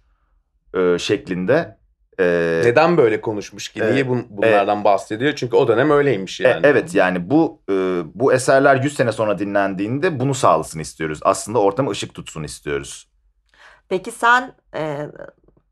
[0.73, 1.77] e, şeklinde.
[2.19, 3.81] e, Neden böyle konuşmuş ki?
[3.91, 5.33] Niye bun- bunlardan bahsediyor?
[5.35, 6.61] Çünkü o dönem öyleymiş e, yani.
[6.63, 7.73] evet yani bu e,
[8.13, 11.19] bu eserler 100 sene sonra dinlendiğinde bunu sağlasın istiyoruz.
[11.23, 13.09] Aslında ortamı ışık tutsun istiyoruz.
[13.89, 15.07] Peki sen e,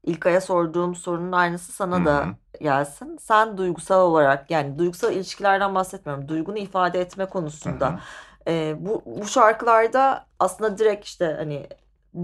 [0.07, 2.35] İlkay'a sorduğum sorunun aynısı sana da Hı hı.
[2.61, 3.17] gelsin.
[3.17, 6.27] Sen duygusal olarak yani duygusal ilişkilerden bahsetmiyorum.
[6.27, 7.89] Duygunu ifade etme konusunda.
[7.89, 7.99] hı.
[8.47, 11.67] e, bu, bu şarkılarda aslında direkt işte hani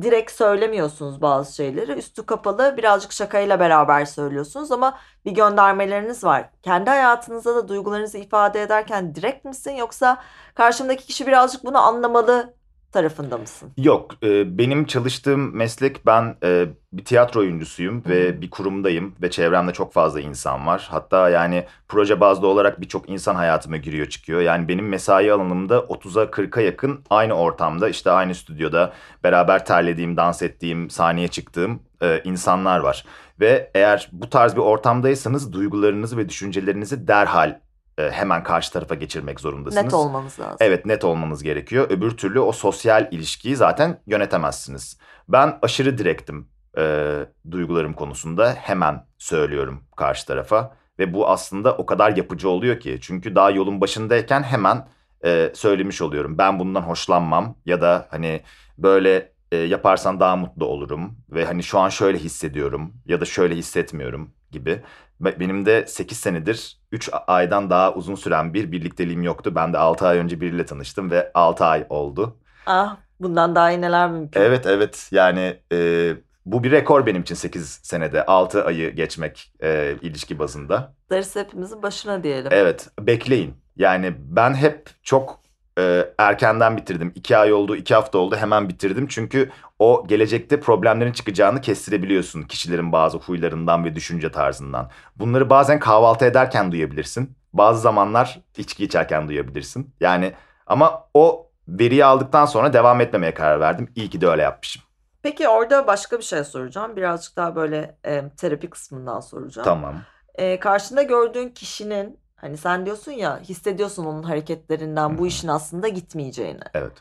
[0.02, 1.92] direkt söylemiyorsunuz bazı şeyleri.
[1.94, 6.50] Üstü kapalı birazcık şakayla beraber söylüyorsunuz ama bir göndermeleriniz var.
[6.64, 10.24] Kendi hayatınızda da duygularınızı ifade ederken direkt misin yoksa
[10.56, 12.54] karşımdaki kişi birazcık bunu anlamalı
[12.94, 13.72] tarafında mısın?
[13.78, 19.74] Yok, e, benim çalıştığım meslek ben e, bir tiyatro oyuncusuyum ve bir kurumdayım ve çevremde
[19.74, 20.88] çok fazla insan var.
[20.92, 24.42] Hatta yani proje bazlı olarak birçok insan hayatıma giriyor çıkıyor.
[24.42, 30.42] Yani benim mesai alanımda 30'a 40'a yakın aynı ortamda işte aynı stüdyoda beraber terlediğim, dans
[30.42, 33.06] ettiğim, sahneye çıktığım e, insanlar var.
[33.40, 37.60] Ve eğer bu tarz bir ortamdaysanız duygularınızı ve düşüncelerinizi derhal
[37.98, 39.84] hemen karşı tarafa geçirmek zorundasınız.
[39.84, 40.58] Net olmanız lazım.
[40.60, 41.88] Evet net olmanız gerekiyor.
[41.90, 44.98] Öbür türlü o sosyal ilişkiyi zaten yönetemezsiniz.
[45.30, 47.16] Ben aşırı direktim e,
[47.52, 48.54] duygularım konusunda.
[48.54, 50.76] Hemen söylüyorum karşı tarafa.
[51.00, 53.00] Ve bu aslında o kadar yapıcı oluyor ki.
[53.02, 54.88] Çünkü daha yolun başındayken hemen
[55.26, 56.38] e, söylemiş oluyorum.
[56.38, 58.42] Ben bundan hoşlanmam ya da hani
[58.78, 63.56] böyle e, yaparsan daha mutlu olurum ve hani şu an şöyle hissediyorum ya da şöyle
[63.56, 64.82] hissetmiyorum gibi.
[65.20, 69.56] Be- Benim de 8 senedir 3 aydan daha uzun süren bir birlikteliğim yoktu.
[69.56, 72.38] Ben de 6 ay önce biriyle tanıştım ve 6 ay oldu.
[72.66, 74.42] Ah bundan daha iyi neler mümkün.
[74.42, 76.12] Evet evet yani e,
[76.46, 80.94] bu bir rekor benim için 8 senede 6 ayı geçmek e, ilişki bazında.
[81.10, 82.50] Darısı hepimizin başına diyelim.
[82.52, 83.54] Evet bekleyin.
[83.76, 85.43] Yani ben hep çok
[85.80, 87.12] e, erkenden bitirdim.
[87.16, 89.08] 2 ay oldu, 2 hafta oldu hemen bitirdim.
[89.08, 94.90] Çünkü o gelecekte problemlerin çıkacağını kestirebiliyorsun kişilerin bazı huylarından ve düşünce tarzından.
[95.16, 97.38] Bunları bazen kahvaltı ederken duyabilirsin.
[97.54, 99.94] Bazı zamanlar içki içerken duyabilirsin.
[100.00, 100.34] Yani
[100.68, 103.92] ama o veriyi aldıktan sonra devam etmemeye karar verdim.
[103.96, 104.84] İyi ki de öyle yapmışım.
[105.22, 106.96] Peki orada başka bir şey soracağım.
[106.96, 109.66] Birazcık daha böyle e, terapi kısmından soracağım.
[109.66, 109.96] Tamam.
[110.36, 116.64] E, karşında gördüğün kişinin hani sen diyorsun ya hissediyorsun onun hareketlerinden bu işin aslında gitmeyeceğini.
[116.74, 116.92] Evet.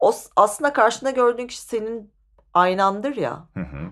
[0.00, 2.12] O aslında karşında gördüğün kişi senin
[2.54, 3.44] aynandır ya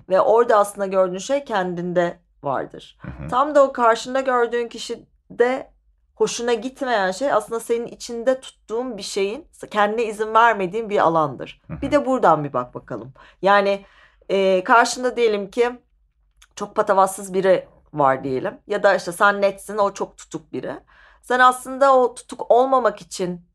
[0.09, 2.99] ve orada aslında gördüğün şey kendinde vardır.
[3.31, 5.71] Tam da o karşında gördüğün kişide
[6.15, 11.63] hoşuna gitmeyen şey aslında senin içinde tuttuğun bir şeyin kendine izin vermediğin bir alandır.
[11.83, 13.13] Bir de buradan bir bak bakalım.
[13.43, 13.85] Yani
[14.29, 15.71] e, karşında diyelim ki
[16.57, 18.61] çok patavatsız biri var diyelim.
[18.67, 20.81] Ya da işte sen netsin o çok tutuk biri.
[21.23, 23.47] Sen aslında o tutuk olmamak için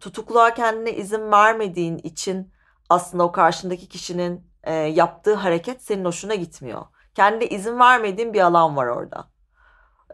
[0.00, 2.52] tutukluğa kendine izin vermediğin için
[2.88, 6.82] aslında o karşındaki kişinin e, yaptığı hareket senin hoşuna gitmiyor.
[7.14, 9.28] Kendi izin vermediğin bir alan var orada.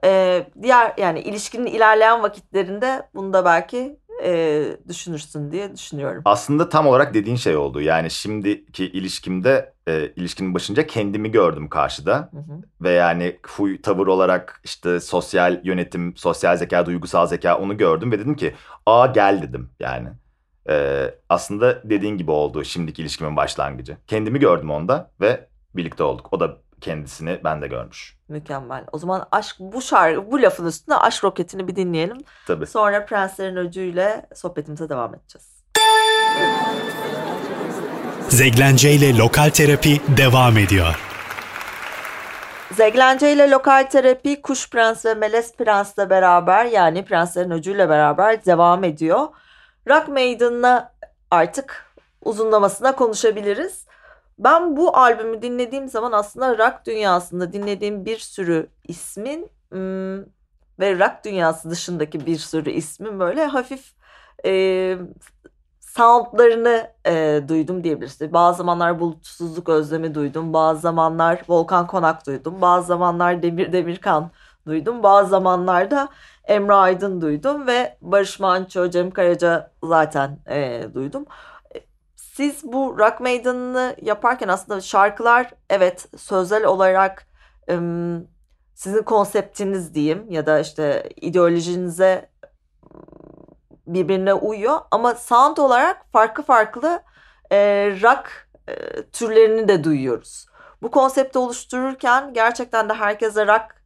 [0.05, 6.23] E, diğer yani ilişkinin ilerleyen vakitlerinde bunu da belki e, düşünürsün diye düşünüyorum.
[6.25, 7.81] Aslında tam olarak dediğin şey oldu.
[7.81, 12.31] Yani şimdiki ilişkimde, e, ilişkinin başınca kendimi gördüm karşıda.
[12.33, 12.63] Hı hı.
[12.81, 18.19] Ve yani huy, tavır olarak işte sosyal yönetim, sosyal zeka, duygusal zeka onu gördüm ve
[18.19, 18.55] dedim ki
[18.87, 20.09] aa gel dedim yani.
[20.69, 23.97] Ee, aslında dediğin gibi oldu şimdiki ilişkimin başlangıcı.
[24.07, 26.29] Kendimi gördüm onda ve birlikte olduk.
[26.33, 28.17] O da kendisini ben de görmüş.
[28.29, 28.85] Mükemmel.
[28.93, 32.19] O zaman aşk bu şarkı bu lafın üstüne aşk roketini bir dinleyelim.
[32.47, 32.67] Tabii.
[32.67, 35.61] Sonra Prenslerin Öcü'yle sohbetimize devam edeceğiz.
[38.29, 41.01] Zeglence ile Lokal Terapi devam ediyor.
[42.73, 48.85] Zeglence ile Lokal Terapi Kuş Prens ve Melez Prens'le beraber yani Prenslerin Öcü'yle beraber devam
[48.85, 49.29] ediyor.
[49.89, 50.93] Rock Maiden'la
[51.31, 53.85] artık uzunlamasına konuşabiliriz.
[54.41, 59.51] Ben bu albümü dinlediğim zaman aslında rock dünyasında dinlediğim bir sürü ismin
[60.81, 63.93] ve rock dünyası dışındaki bir sürü ismin böyle hafif
[64.45, 64.99] e,
[65.81, 68.33] soundlarını e, duydum diyebiliriz.
[68.33, 70.53] Bazı zamanlar bulutsuzluk özlemi duydum.
[70.53, 72.61] Bazı zamanlar Volkan Konak duydum.
[72.61, 74.31] Bazı zamanlar Demir Demirkan
[74.67, 75.03] duydum.
[75.03, 76.09] Bazı zamanlarda
[76.45, 81.27] Emre Aydın duydum ve Barış Manço, Cem Karaca zaten e, duydum.
[82.41, 87.27] Siz bu Rock Maiden'ı yaparken aslında şarkılar evet sözel olarak
[88.75, 92.31] sizin konseptiniz diyeyim ya da işte ideolojinize
[93.87, 97.03] birbirine uyuyor ama sound olarak farklı farklı
[98.03, 98.49] rock
[99.13, 100.47] türlerini de duyuyoruz.
[100.83, 103.83] Bu konsepti oluştururken gerçekten de herkese rock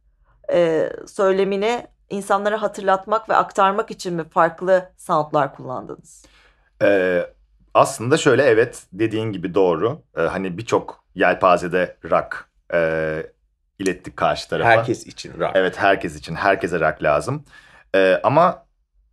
[1.09, 6.25] söylemini insanlara hatırlatmak ve aktarmak için mi farklı soundlar kullandınız?
[6.81, 7.35] Ee,
[7.75, 10.01] aslında şöyle evet dediğin gibi doğru.
[10.17, 13.23] Ee, hani birçok yelpazede rock e,
[13.79, 14.69] ilettik karşı tarafa.
[14.69, 15.51] Herkes için rock.
[15.55, 17.43] Evet herkes için herkese rock lazım.
[17.95, 18.65] Ee, ama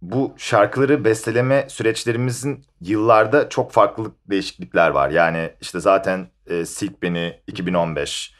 [0.02, 5.10] bu şarkıları besteleme süreçlerimizin yıllarda çok farklı değişiklikler var.
[5.10, 8.34] Yani işte zaten e, Silk Beni 2015,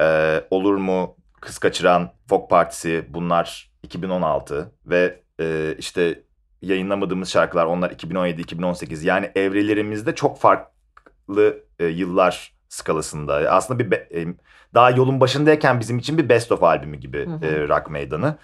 [0.00, 6.22] e, Olur mu Kız Kaçıran Folk Partisi bunlar 2016 ve e, işte
[6.62, 13.34] yayınlamadığımız şarkılar onlar 2017-2018 yani evrelerimizde çok farklı e, yıllar skalasında.
[13.34, 14.26] Aslında bir be- e,
[14.74, 17.46] daha yolun başındayken bizim için bir best of albümü gibi Hı hı.
[17.46, 18.36] e, Rock Meydanı.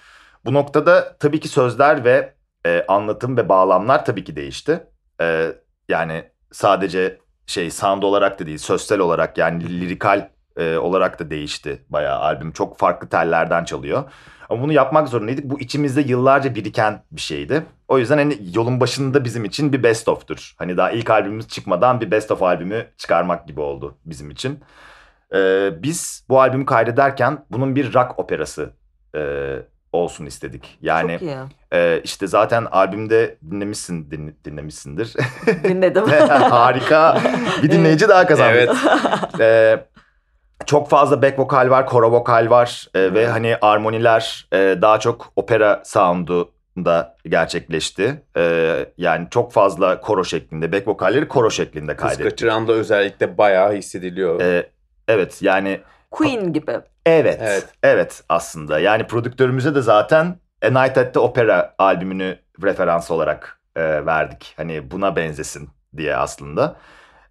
[0.45, 2.35] Bu noktada tabii ki sözler ve
[2.67, 4.87] e, anlatım ve bağlamlar tabii ki değişti.
[5.21, 5.53] E,
[5.89, 11.83] yani sadece şey sound olarak da değil, sözsel olarak yani lirikal e, olarak da değişti
[11.89, 12.53] bayağı albüm.
[12.53, 14.05] Çok farklı tellerden çalıyor.
[14.51, 15.45] Ama bunu yapmak zorundaydık.
[15.45, 17.63] Bu içimizde yıllarca biriken bir şeydi.
[17.89, 20.55] O yüzden hani yolun başında bizim için bir best of'tur.
[20.59, 24.61] Hani daha ilk albümümüz çıkmadan bir best of albümü çıkarmak gibi oldu bizim için.
[25.35, 28.71] Ee, biz bu albümü kaydederken bunun bir rock operası
[29.17, 29.21] e,
[29.93, 30.79] olsun istedik.
[30.83, 31.37] Yani Çok iyi.
[31.73, 35.15] e, işte zaten albümde dinlemişsin din- dinlemişsindir.
[35.65, 36.05] Dinledim.
[36.51, 37.21] Harika.
[37.63, 38.71] Bir dinleyici daha kazandık.
[39.39, 39.41] Evet.
[39.41, 39.85] Ee,
[40.67, 45.33] çok fazla back vokal var, koro vokal var e, ve hani armoniler e, daha çok
[45.37, 48.23] opera sound'u da gerçekleşti.
[48.37, 52.31] Ee, yani çok fazla koro şeklinde, back vokalleri koro şeklinde Kız kaydettik.
[52.31, 54.41] kaçıran da özellikle bayağı hissediliyor.
[54.41, 54.71] Ee,
[55.09, 55.81] evet yani
[56.11, 56.71] Queen gibi.
[57.07, 58.23] evet, evet Evet.
[58.29, 58.79] aslında.
[58.79, 64.55] Yani prodüktörümüze de zaten A Night at the Opera albümünü referans olarak e, verdik.
[64.57, 66.77] Hani buna benzesin diye aslında.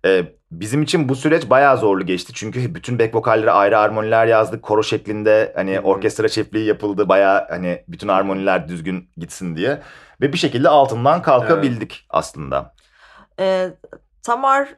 [0.06, 0.24] E,
[0.60, 2.34] bizim için bu süreç bayağı zorlu geçti.
[2.36, 4.64] Çünkü bütün back vokallere ayrı armoniler yazdık.
[4.64, 7.10] Koro şeklinde hani orkestra şefliği yapıldı.
[7.10, 9.82] Bayağı hani bütün armoniler düzgün gitsin diye.
[10.22, 12.74] Ve bir şekilde altından kalkabildik aslında.
[13.40, 13.70] Ee,
[14.24, 14.70] Tamar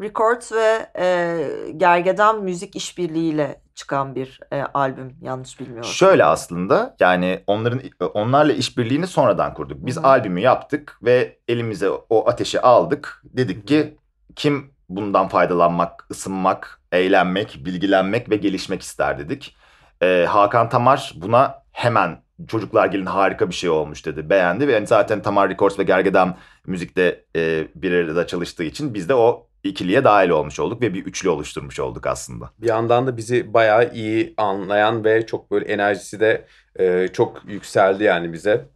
[0.00, 1.46] Records ve e,
[1.76, 5.90] Gergedan Müzik işbirliğiyle çıkan bir e, albüm yanlış bilmiyorum.
[5.90, 7.80] Şöyle aslında yani onların
[8.14, 9.86] onlarla işbirliğini sonradan kurduk.
[9.86, 10.06] Biz Hı hı.
[10.06, 13.22] albümü yaptık ve elimize o ateşi aldık.
[13.24, 13.98] Dedik ki
[14.36, 19.56] kim bundan faydalanmak, ısınmak, eğlenmek, bilgilenmek ve gelişmek ister dedik.
[20.02, 24.30] Ee, Hakan Tamar buna hemen çocuklar gelin harika bir şey olmuş dedi.
[24.30, 26.36] Beğendi ve yani zaten Tamar Records ve Gergedan
[26.66, 31.04] müzikte e, bir arada çalıştığı için biz de o ikiliye dahil olmuş olduk ve bir
[31.04, 32.50] üçlü oluşturmuş olduk aslında.
[32.58, 36.46] Bir yandan da bizi bayağı iyi anlayan ve çok böyle enerjisi de
[36.78, 38.68] e, çok yükseldi yani bize.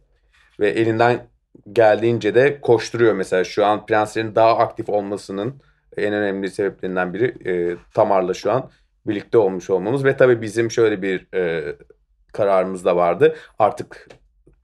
[0.59, 1.27] Ve elinden
[1.73, 3.43] geldiğince de koşturuyor mesela.
[3.43, 5.61] Şu an Prensler'in daha aktif olmasının
[6.01, 8.69] en önemli sebeplerinden biri e, Tamar'la şu an
[9.07, 10.05] birlikte olmuş olmamız.
[10.05, 11.75] Ve tabii bizim şöyle bir e,
[12.33, 13.35] kararımız da vardı.
[13.59, 14.09] Artık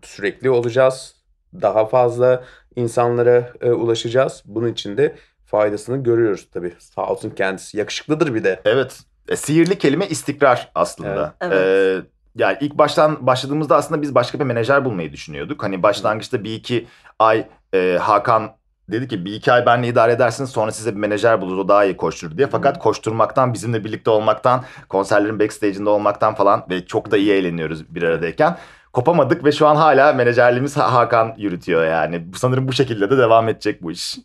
[0.01, 1.15] sürekli olacağız.
[1.61, 2.43] Daha fazla
[2.75, 4.43] insanlara e, ulaşacağız.
[4.45, 5.15] Bunun için de
[5.45, 6.73] faydasını görüyoruz tabii.
[6.79, 7.77] Sağ olsun kendisi.
[7.77, 8.61] Yakışıklıdır bir de.
[8.65, 8.99] Evet.
[9.29, 11.35] E, sihirli kelime istikrar aslında.
[11.41, 11.57] Evet.
[11.57, 12.01] E,
[12.35, 15.63] yani ilk baştan başladığımızda aslında biz başka bir menajer bulmayı düşünüyorduk.
[15.63, 16.87] Hani başlangıçta bir iki
[17.19, 18.55] ay e, Hakan
[18.91, 21.85] dedi ki bir iki ay benle idare edersiniz sonra size bir menajer buluruz o daha
[21.85, 22.47] iyi koşturur diye.
[22.47, 28.03] Fakat koşturmaktan bizimle birlikte olmaktan konserlerin backstage'inde olmaktan falan ve çok da iyi eğleniyoruz bir
[28.03, 28.57] aradayken.
[28.93, 32.25] Kopamadık ve şu an hala menajerliğimiz Ha- Hakan yürütüyor yani.
[32.35, 34.17] Sanırım bu şekilde de devam edecek bu iş.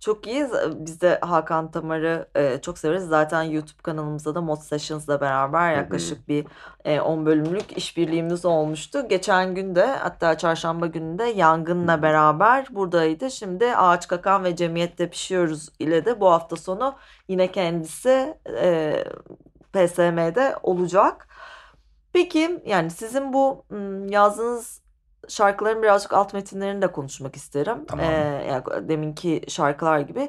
[0.00, 0.46] Çok iyi.
[0.74, 3.04] Biz de Hakan Tamar'ı e, çok severiz.
[3.04, 6.46] Zaten YouTube kanalımızda da Mod Sessions'la beraber yaklaşık bir
[6.84, 9.08] e, 10 bölümlük işbirliğimiz olmuştu.
[9.08, 13.30] Geçen gün de hatta çarşamba günü de Yangın'la beraber buradaydı.
[13.30, 16.94] Şimdi Ağaç Kakan ve Cemiyette Pişiyoruz ile de bu hafta sonu
[17.28, 18.94] yine kendisi e,
[19.72, 21.28] PSM'de olacak.
[22.12, 23.64] Peki yani sizin bu
[24.08, 24.87] yazdığınız
[25.28, 27.84] şarkıların birazcık alt metinlerini de konuşmak isterim.
[27.88, 28.06] Tamam.
[28.06, 30.28] Ee, yani deminki şarkılar gibi.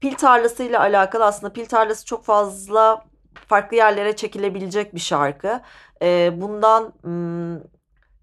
[0.00, 3.04] Pil tarlasıyla alakalı aslında pil tarlası çok fazla
[3.46, 5.60] farklı yerlere çekilebilecek bir şarkı.
[6.02, 7.58] Ee, bundan m,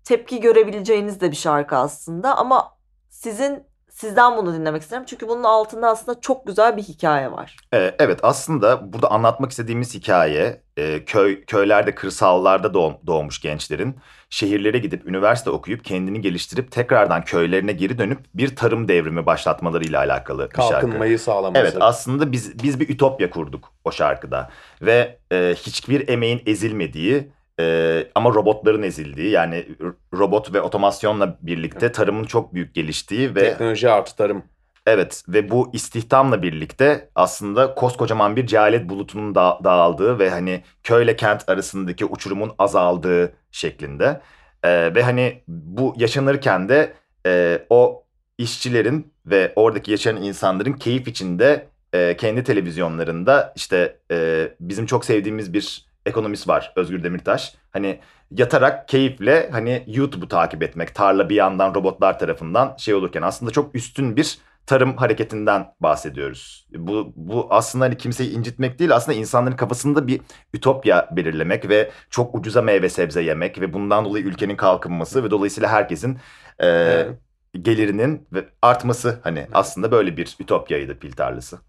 [0.04, 2.78] tepki görebileceğiniz de bir şarkı aslında ama
[3.10, 5.04] sizin sizden bunu dinlemek isterim.
[5.06, 7.56] Çünkü bunun altında aslında çok güzel bir hikaye var.
[7.74, 13.96] Ee, Evet aslında burada anlatmak istediğimiz hikaye e, köy köylerde kırsallarda doğ- doğmuş gençlerin
[14.30, 20.50] şehirlere gidip üniversite okuyup kendini geliştirip tekrardan köylerine geri dönüp bir tarım devrimi başlatmalarıyla alakalı
[20.50, 20.72] bir şarkı.
[20.72, 21.62] Kalkınmayı sağlaması.
[21.62, 24.50] Evet aslında biz biz bir ütopya kurduk o şarkıda
[24.82, 27.28] ve e, hiçbir emeğin ezilmediği
[27.60, 29.66] e, ama robotların ezildiği yani
[30.14, 34.44] robot ve otomasyonla birlikte tarımın çok büyük geliştiği ve Teknoloji artı tarım.
[34.88, 41.16] Evet ve bu istihdamla birlikte aslında koskocaman bir cehalet bulutunun da- dağıldığı ve hani köyle
[41.16, 44.22] kent arasındaki uçurumun azaldığı şeklinde.
[44.64, 46.94] Ee, ve hani bu yaşanırken de
[47.26, 48.04] e, o
[48.38, 55.54] işçilerin ve oradaki yaşayan insanların keyif içinde e, kendi televizyonlarında işte e, bizim çok sevdiğimiz
[55.54, 57.56] bir ekonomist var Özgür Demirtaş.
[57.72, 58.00] Hani
[58.32, 63.76] yatarak keyifle hani YouTube'u takip etmek tarla bir yandan robotlar tarafından şey olurken aslında çok
[63.76, 64.38] üstün bir
[64.68, 66.68] tarım hareketinden bahsediyoruz.
[66.76, 70.22] Bu, bu aslında hani kimseyi incitmek değil aslında insanların kafasında bir
[70.54, 75.70] ütopya belirlemek ve çok ucuza meyve sebze yemek ve bundan dolayı ülkenin kalkınması ve dolayısıyla
[75.70, 76.20] herkesin
[76.60, 77.20] e, Evet.
[77.62, 78.28] gelirinin
[78.62, 81.60] artması hani aslında böyle bir ütopyaydı pil tarlası.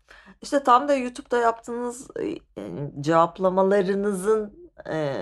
[0.43, 2.25] İşte tam da YouTube'da yaptığınız e,
[2.57, 5.15] yani cevaplamalarınızın e,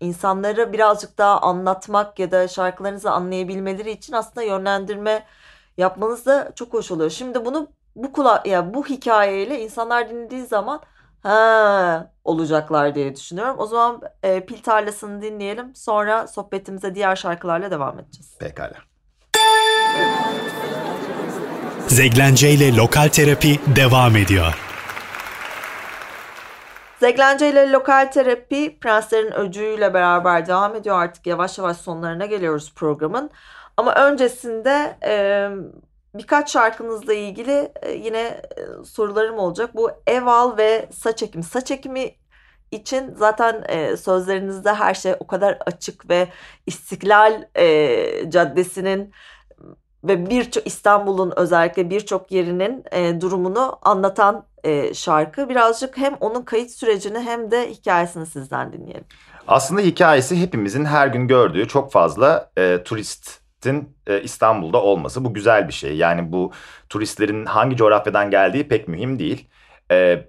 [0.00, 5.26] insanlara birazcık daha anlatmak ya da şarkılarınızı anlayabilmeleri için aslında yönlendirme
[5.78, 7.10] yapmanız da çok hoş oluyor.
[7.10, 10.80] Şimdi bunu bu kula ya bu hikayeyle insanlar dinlediği zaman
[11.22, 13.56] ha olacaklar diye düşünüyorum.
[13.58, 15.76] O zaman e, Pil Tarlası'nı dinleyelim.
[15.76, 18.38] Sonra sohbetimize diğer şarkılarla devam edeceğiz.
[18.38, 18.74] Pekala.
[21.88, 24.64] Zeglence ile Lokal Terapi devam ediyor.
[27.00, 31.02] Zeglence ile lokal terapi Prenslerin Öcüğü'yle beraber devam ediyor.
[31.02, 33.30] Artık yavaş yavaş sonlarına geliyoruz programın.
[33.76, 35.48] Ama öncesinde e,
[36.14, 38.40] birkaç şarkınızla ilgili e, yine e,
[38.84, 39.76] sorularım olacak.
[39.76, 41.44] Bu ev al ve saç ekimi.
[41.44, 42.14] Saç ekimi
[42.70, 46.28] için zaten e, sözlerinizde her şey o kadar açık ve
[46.66, 49.12] İstiklal e, Caddesi'nin
[50.04, 55.48] ve birçok İstanbul'un özellikle birçok yerinin e, durumunu anlatan e, şarkı.
[55.48, 59.04] Birazcık hem onun kayıt sürecini hem de hikayesini sizden dinleyelim.
[59.48, 62.82] Aslında hikayesi hepimizin her gün gördüğü çok fazla e,
[63.64, 65.24] turistin e, İstanbul'da olması.
[65.24, 65.96] Bu güzel bir şey.
[65.96, 66.52] Yani bu
[66.88, 69.48] turistlerin hangi coğrafyadan geldiği pek mühim değil.
[69.90, 70.24] E,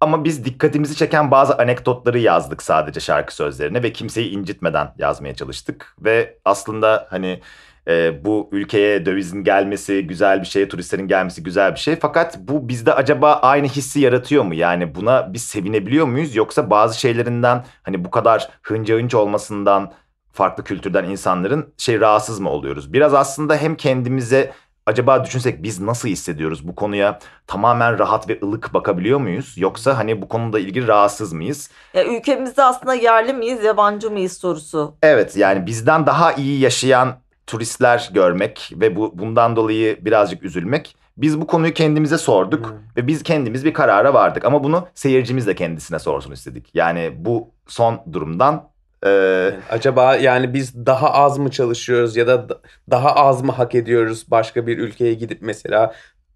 [0.00, 5.96] ama biz dikkatimizi çeken bazı anekdotları yazdık sadece şarkı sözlerine ve kimseyi incitmeden yazmaya çalıştık.
[6.00, 7.40] Ve aslında hani
[7.88, 11.96] e, bu ülkeye dövizin gelmesi güzel bir şey, turistlerin gelmesi güzel bir şey.
[11.96, 14.54] Fakat bu bizde acaba aynı hissi yaratıyor mu?
[14.54, 16.36] Yani buna biz sevinebiliyor muyuz?
[16.36, 19.92] Yoksa bazı şeylerinden hani bu kadar hınca hınç olmasından
[20.36, 22.92] farklı kültürden insanların şey rahatsız mı oluyoruz?
[22.92, 24.52] Biraz aslında hem kendimize
[24.86, 29.54] acaba düşünsek biz nasıl hissediyoruz bu konuya tamamen rahat ve ılık bakabiliyor muyuz?
[29.56, 31.70] Yoksa hani bu konuda ilgili rahatsız mıyız?
[31.94, 34.94] Ya ülkemizde aslında yerli miyiz, yabancı mıyız sorusu.
[35.02, 37.14] Evet yani bizden daha iyi yaşayan
[37.46, 40.96] turistler görmek ve bu bundan dolayı birazcık üzülmek.
[41.16, 42.76] Biz bu konuyu kendimize sorduk Hmm.
[42.96, 46.70] ve biz kendimiz bir karara vardık ama bunu seyircimiz de kendisine sorsun istedik.
[46.74, 48.68] Yani bu son durumdan
[49.04, 53.52] e, Yani acaba yani biz daha az mı çalışıyoruz ya da da- daha az mı
[53.52, 55.94] hak ediyoruz başka bir ülkeye gidip mesela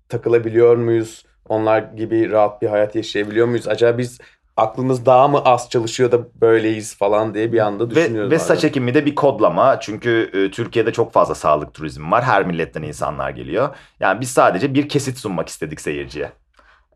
[0.09, 1.25] takılabiliyor muyuz?
[1.49, 3.69] Onlar gibi rahat bir hayat yaşayabiliyor muyuz?
[3.69, 4.19] Acaba biz
[4.57, 8.31] aklımız daha mı az çalışıyor da böyleyiz falan diye bir anda ve, düşünüyoruz.
[8.31, 8.47] ve bazen.
[8.47, 12.25] saç ekimi de bir kodlama çünkü e, Türkiye'de çok fazla sağlık turizmi var.
[12.25, 13.77] Her milletten insanlar geliyor.
[14.01, 16.33] Yani biz sadece bir kesit sunmak istedik seyirciye.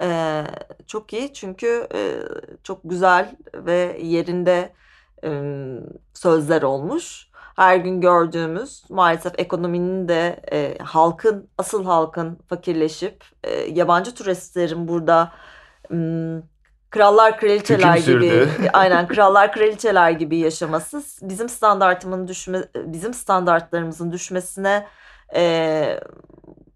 [0.03, 0.45] Ee,
[0.87, 2.01] çok iyi çünkü e,
[2.62, 4.73] çok güzel ve yerinde
[6.14, 7.29] sözler olmuş.
[7.57, 15.33] Her gün gördüğümüz maalesef ekonominin de e, halkın, asıl halkın fakirleşip e, yabancı turistlerin burada
[16.91, 24.87] krallar kraliçeler gibi aynen krallar kraliçeler gibi yaşaması bizim standartımın düşme bizim standartlarımızın düşmesine
[25.35, 26.01] e,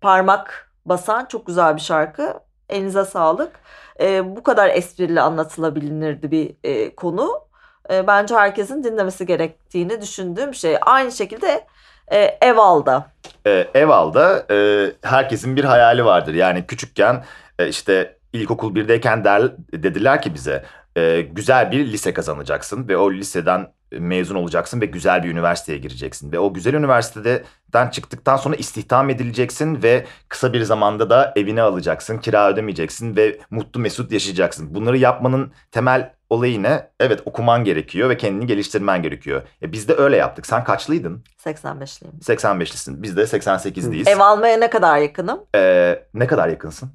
[0.00, 2.34] parmak basan çok güzel bir şarkı.
[2.68, 3.60] Elinize sağlık.
[4.00, 7.47] E, bu kadar esprili anlatılabilirdi bir e, konu.
[7.90, 10.76] E, bence herkesin dinlemesi gerektiğini düşündüğüm şey.
[10.80, 11.66] Aynı şekilde
[12.12, 13.06] e, Eval'da.
[13.46, 16.34] e, Eval'da e, herkesin bir hayali vardır.
[16.34, 17.24] Yani küçükken
[17.58, 20.64] e, işte ilkokul birdeyken der, dediler ki bize
[20.96, 26.32] e, güzel bir lise kazanacaksın ve o liseden mezun olacaksın ve güzel bir üniversiteye gireceksin.
[26.32, 32.18] Ve o güzel üniversiteden çıktıktan sonra istihdam edileceksin ve kısa bir zamanda da evini alacaksın,
[32.18, 34.74] kira ödemeyeceksin ve mutlu mesut yaşayacaksın.
[34.74, 36.88] Bunları yapmanın temel olayı ne?
[37.00, 39.42] Evet okuman gerekiyor ve kendini geliştirmen gerekiyor.
[39.62, 40.46] E, biz de öyle yaptık.
[40.46, 41.24] Sen kaçlıydın?
[41.44, 42.20] 85'liyim.
[42.22, 43.02] 85'lisin.
[43.02, 44.10] Biz de 88'liyiz.
[44.10, 45.40] Ev almaya ne kadar yakınım?
[45.54, 46.90] Ee, ne kadar yakınsın?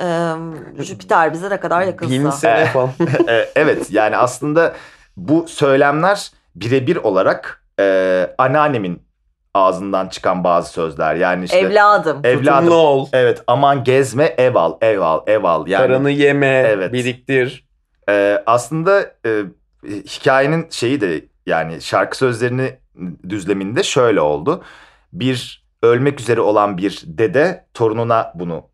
[0.00, 0.32] Ee,
[0.78, 2.12] Jüpiter bize ne kadar yakınsa.
[2.12, 2.90] Bin sene falan.
[3.28, 4.74] Ee, evet yani aslında
[5.16, 9.02] bu söylemler birebir olarak e, anneannemin
[9.54, 11.14] ağzından çıkan bazı sözler.
[11.14, 12.20] Yani işte Evladım.
[12.24, 12.54] evladım.
[12.64, 13.08] Tutumlu ol.
[13.12, 15.66] Evet aman gezme ev al ev al ev al.
[15.66, 16.92] Yani Paranı yeme, Evet.
[16.92, 17.64] biriktir.
[18.08, 19.42] e, aslında e,
[19.84, 22.78] hikayenin şeyi de yani şarkı sözlerini
[23.28, 24.62] düzleminde şöyle oldu.
[25.12, 28.64] Bir ölmek üzere olan bir dede torununa bunu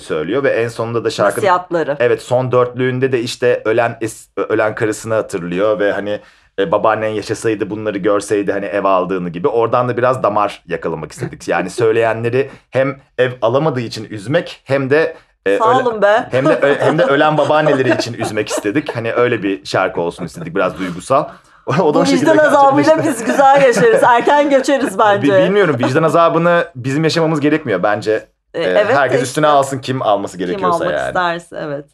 [0.00, 1.96] söylüyor ve en sonunda da şarkı Nasihatları.
[2.00, 6.20] Evet son dörtlüğünde de işte ölen es- ölen karısını hatırlıyor ve hani
[6.58, 11.48] e, babaannen yaşasaydı bunları görseydi hani ev aldığını gibi oradan da biraz damar yakalamak istedik.
[11.48, 15.16] Yani söyleyenleri hem ev alamadığı için üzmek hem de
[15.46, 16.28] e, Sağ öle- olun be.
[16.30, 18.96] hem de hem de ölen babaanneleri için üzmek istedik.
[18.96, 21.28] Hani öyle bir şarkı olsun istedik biraz duygusal.
[21.66, 24.02] O da Bu vicdan azabıyla biz güzel yaşarız.
[24.02, 25.44] Erken göçeriz Bi- bence.
[25.44, 28.26] Bilmiyorum vicdan azabını bizim yaşamamız gerekmiyor bence.
[28.54, 31.08] Ee, e, evet herkes işte üstüne alsın kim alması Kim gerekiyorsa almak yani.
[31.08, 31.86] isterse evet.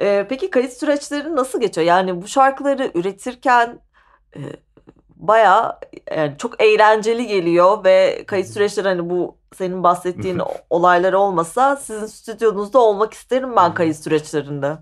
[0.00, 1.86] Ee, peki kayıt süreçleri nasıl geçiyor?
[1.86, 3.78] Yani bu şarkıları üretirken
[4.36, 4.40] e,
[5.16, 5.78] bayağı
[6.16, 12.78] yani çok eğlenceli geliyor ve kayıt süreçleri hani bu senin bahsettiğin olaylar olmasa sizin stüdyonuzda
[12.78, 14.76] olmak isterim ben kayıt süreçlerinde.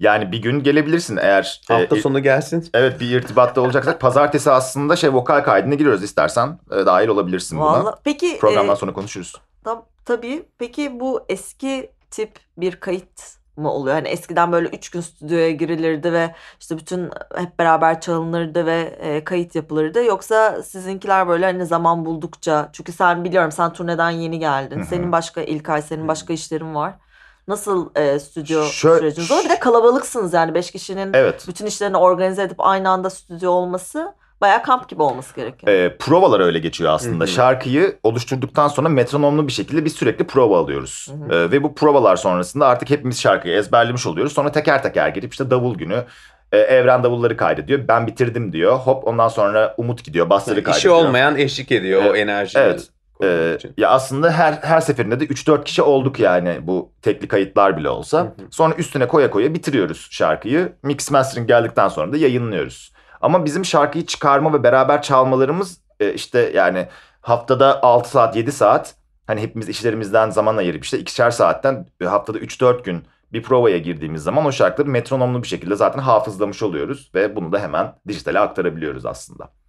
[0.00, 2.70] Yani bir gün gelebilirsin eğer e, Hafta sonu gelsin.
[2.74, 7.66] Evet bir irtibatta olacaksak pazartesi aslında şey vokal kaydına giriyoruz istersen e, dahil olabilirsin buna.
[7.66, 9.34] Vallahi peki Programdan e, sonra konuşuruz.
[9.64, 10.48] Tam, tabii.
[10.58, 13.94] Peki bu eski tip bir kayıt mı oluyor?
[13.96, 19.24] Hani eskiden böyle üç gün stüdyoya girilirdi ve işte bütün hep beraber çalınırdı ve e,
[19.24, 20.04] kayıt yapılırdı.
[20.04, 24.76] Yoksa sizinkiler böyle hani zaman buldukça çünkü sen biliyorum sen turneden yeni geldin.
[24.76, 24.86] Hı hı.
[24.86, 26.94] Senin başka İlkay senin başka işlerin var.
[27.48, 29.44] Nasıl e, stüdyo Şö- süreciniz oluyor?
[29.44, 31.44] Bir de kalabalıksınız yani beş kişinin Evet.
[31.48, 35.72] bütün işlerini organize edip aynı anda stüdyo olması Bayağı kamp gibi olması gerekiyor.
[35.72, 37.24] E, provalar öyle geçiyor aslında.
[37.24, 37.32] Hı hı.
[37.32, 41.08] Şarkıyı oluşturduktan sonra metronomlu bir şekilde biz sürekli prova alıyoruz.
[41.28, 44.32] Hı E, ve bu provalar sonrasında artık hepimiz şarkıyı ezberlemiş oluyoruz.
[44.32, 46.04] Sonra teker teker girip işte davul günü
[46.52, 47.88] e, Evren davulları kaydediyor.
[47.88, 48.76] Ben bitirdim diyor.
[48.76, 50.30] Hop ondan sonra Umut gidiyor.
[50.30, 50.94] Basları Yani kaydediyor.
[50.96, 52.62] işi olmayan eşlik ediyor o Evet, enerjiyi.
[52.62, 52.88] evet.
[53.24, 57.88] Ee, ya aslında her her seferinde de 3-4 kişi olduk yani bu tekli kayıtlar bile
[57.88, 58.18] olsa.
[58.18, 58.30] Hı hı.
[58.50, 60.72] Sonra üstüne koya koya bitiriyoruz şarkıyı.
[60.82, 62.91] Mix mastering geldikten sonra da yayınlıyoruz.
[63.22, 66.88] Ama bizim şarkıyı çıkarma ve beraber çalmalarımız e, işte yani
[67.20, 68.94] haftada 6 saat 7 saat
[69.26, 74.22] hani hepimiz işlerimizden zaman ayırıp işte ikişer saatten e, haftada 3-4 gün bir provaya girdiğimiz
[74.22, 79.06] zaman o şarkıları metronomlu bir şekilde zaten hafızlamış oluyoruz ve bunu da hemen dijitale aktarabiliyoruz
[79.06, 79.61] aslında.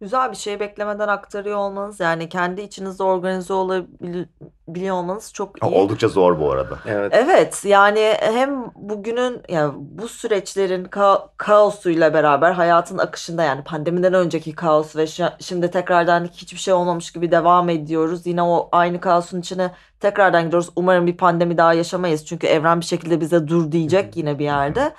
[0.00, 5.66] Güzel bir şey beklemeden aktarıyor olmanız yani kendi içinizde organize olabiliyor olmanız çok iyi.
[5.74, 6.78] Oldukça zor bu arada.
[6.86, 7.12] Evet.
[7.14, 14.54] Evet yani hem bugünün yani bu süreçlerin ka- kaosuyla beraber hayatın akışında yani pandemiden önceki
[14.54, 18.26] kaos ve şu- şimdi tekrardan hiçbir şey olmamış gibi devam ediyoruz.
[18.26, 19.70] Yine o aynı kaosun içine
[20.00, 20.70] tekrardan gidiyoruz.
[20.76, 24.94] Umarım bir pandemi daha yaşamayız çünkü evren bir şekilde bize dur diyecek yine bir yerde.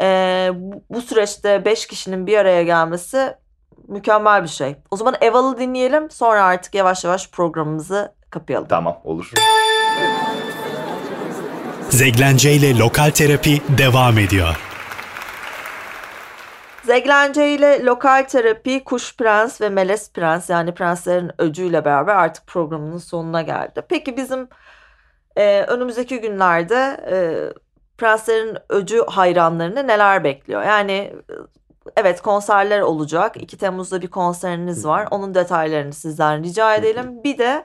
[0.00, 3.34] Ee, bu, bu süreçte 5 kişinin bir araya gelmesi
[3.88, 4.76] mükemmel bir şey.
[4.90, 8.68] O zaman Eval'ı dinleyelim sonra artık yavaş yavaş programımızı kapayalım.
[8.68, 9.30] Tamam olur.
[11.90, 14.72] Zeglence ile Lokal Terapi devam ediyor.
[16.84, 22.98] Zeglence ile lokal terapi Kuş Prens ve Melez Prens yani prenslerin öcüyle beraber artık programının
[22.98, 23.82] sonuna geldi.
[23.88, 24.48] Peki bizim
[25.36, 27.16] e, önümüzdeki günlerde e,
[27.98, 30.62] prenslerin öcü hayranlarını neler bekliyor?
[30.62, 31.12] Yani
[31.96, 33.42] evet konserler olacak.
[33.42, 35.08] 2 Temmuz'da bir konseriniz var.
[35.10, 37.24] Onun detaylarını sizden rica edelim.
[37.24, 37.64] Bir de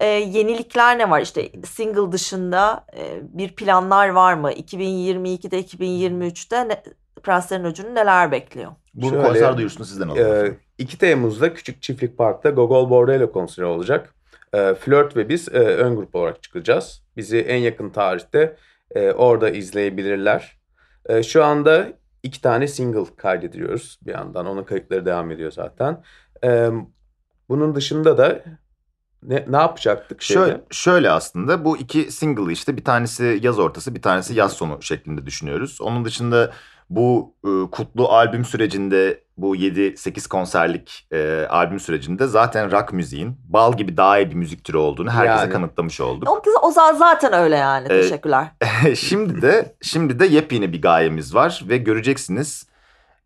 [0.00, 1.20] e, yenilikler ne var?
[1.20, 4.52] İşte single dışında e, bir planlar var mı?
[4.52, 6.82] 2022'de 2023'te ne,
[7.22, 8.72] Prenslerin Öcü'nü neler bekliyor?
[8.94, 10.46] Bu Şöyle, konser duyurusunu sizden alalım.
[10.46, 14.14] Ee, 2 Temmuz'da Küçük Çiftlik Park'ta Gogol Bordello konseri olacak.
[14.54, 17.02] Ee, Flört ve biz e, ön grup olarak çıkacağız.
[17.16, 18.56] Bizi en yakın tarihte
[18.94, 20.58] e, orada izleyebilirler.
[21.08, 21.86] E, şu anda
[22.22, 24.46] iki tane single kaydediyoruz bir yandan.
[24.46, 26.02] Onun kayıtları devam ediyor zaten.
[26.44, 26.70] E,
[27.48, 28.44] bunun dışında da
[29.22, 30.22] ne, ne yapacaktık?
[30.22, 34.82] Şöyle, şöyle aslında bu iki single işte bir tanesi yaz ortası bir tanesi yaz sonu
[34.82, 35.80] şeklinde düşünüyoruz.
[35.80, 36.52] Onun dışında
[36.90, 43.76] bu e, kutlu albüm sürecinde bu 7-8 konserlik e, albüm sürecinde zaten rock müziğin bal
[43.76, 45.52] gibi daha iyi bir müzik türü olduğunu herkese Yani.
[45.52, 46.28] kanıtlamış olduk.
[46.30, 47.84] O, o za- zaten öyle yani.
[47.84, 48.46] Ee, Teşekkürler.
[48.96, 52.66] şimdi de şimdi de yepyeni bir gayemiz var ve göreceksiniz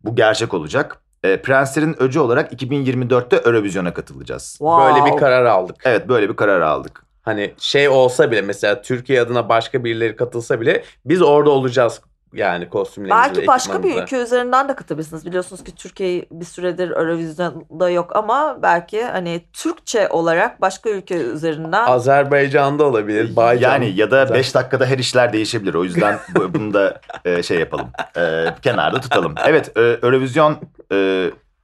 [0.03, 1.01] bu gerçek olacak.
[1.23, 4.57] E, Prenslerin öcü olarak 2024'te Eurovision'a katılacağız.
[4.61, 5.11] Böyle Wow.
[5.13, 5.75] bir karar aldık.
[5.85, 7.05] Evet böyle bir karar aldık.
[7.21, 12.01] Hani şey olsa bile mesela Türkiye adına başka birileri katılsa bile biz orada olacağız
[12.37, 13.23] yani kostümlerimizle.
[13.35, 15.25] Belki başka bir ülke üzerinden de katılabilirsiniz.
[15.25, 21.85] Biliyorsunuz ki Türkiye bir süredir Eurovision'da yok ama belki hani Türkçe olarak başka ülke üzerinden
[21.85, 23.35] Azerbaycan'da olabilir.
[23.35, 23.71] Baycan.
[23.71, 25.73] Yani ya da Zaten- 5 dakikada her işler değişebilir.
[25.73, 27.87] O yüzden bu- bunu da e, şey yapalım.
[28.17, 29.35] E, kenarda tutalım.
[29.47, 30.57] Evet, e, Eurovision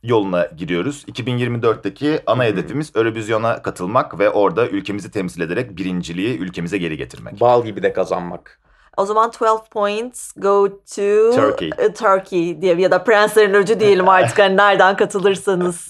[0.03, 1.05] yoluna giriyoruz.
[1.07, 7.41] 2024'teki ana hedefimiz Eurovision'a katılmak ve orada ülkemizi temsil ederek birinciliği ülkemize geri getirmek.
[7.41, 8.59] Bal gibi de kazanmak.
[8.98, 11.70] O zaman 12 points go to Turkey.
[11.78, 15.89] e, Turkey diye ya da Prenslerin Öcü diyelim artık hani nereden katılırsanız.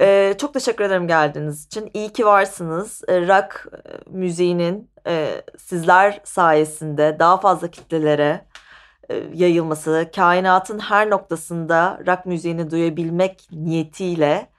[0.00, 1.90] Ee, çok teşekkür ederim geldiğiniz için.
[1.94, 3.02] İyi ki varsınız.
[3.08, 3.78] Ee, rock e,
[4.10, 8.44] müziğinin e, sizler sayesinde daha fazla kitlelere
[9.10, 14.50] e, yayılması, kainatın her noktasında rock müziğini duyabilmek niyetiyle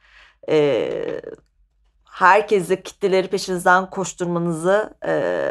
[0.49, 1.21] e,
[2.18, 5.43] herkesi kitleleri peşinizden koşturmanızı e,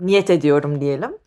[0.00, 1.18] niyet ediyorum diyelim.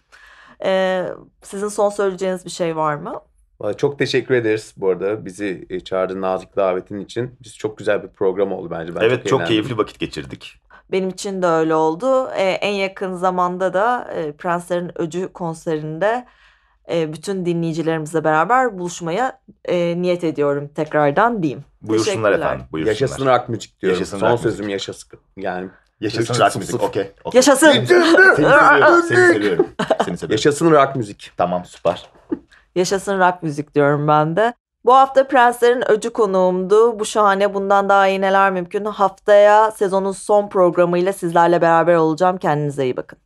[0.65, 1.03] E,
[1.41, 3.21] sizin son söyleyeceğiniz bir şey var mı?
[3.59, 7.35] Vallahi Çok teşekkür ederiz bu arada bizi e, çağırdığın nazik davetin için.
[7.43, 8.95] Biz çok güzel bir program oldu bence.
[8.95, 9.47] Ben evet çok, eğlendim.
[9.47, 10.55] keyifli vakit geçirdik.
[10.91, 12.29] Benim için de öyle oldu.
[12.29, 16.25] E, en yakın zamanda da e, Prenslerin Öcü konserinde
[16.91, 21.63] e, bütün dinleyicilerimizle beraber buluşmaya e, niyet ediyorum tekrardan diyeyim.
[21.81, 22.65] Buyursunlar efendim.
[22.71, 22.91] Buyursunlar.
[23.01, 23.99] Yaşasın rock müzik diyorum.
[23.99, 24.71] Yaşasın Son rock sözüm müzik.
[24.71, 25.19] yaşasın.
[25.37, 25.69] Yani
[25.99, 26.83] Yaşasın rock müzik.
[26.83, 27.11] Okey.
[27.23, 27.37] okey.
[27.37, 27.71] Yaşasın.
[27.71, 28.35] Seni seviyorum.
[28.35, 29.67] Seni seviyorum.
[30.05, 30.31] Seni seviyorum.
[30.31, 31.31] yaşasın rock müzik.
[31.37, 32.09] Tamam süper.
[32.75, 34.53] Yaşasın rock müzik diyorum ben de.
[34.85, 36.99] Bu hafta Prenslerin Öcü konuğumdu.
[36.99, 38.85] Bu şahane bundan daha iyi neler mümkün.
[38.85, 42.37] Haftaya sezonun son programıyla sizlerle beraber olacağım.
[42.37, 43.19] Kendinize iyi bakın.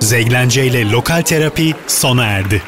[0.00, 2.62] Zeglence ile Lokal Terapi sona erdi.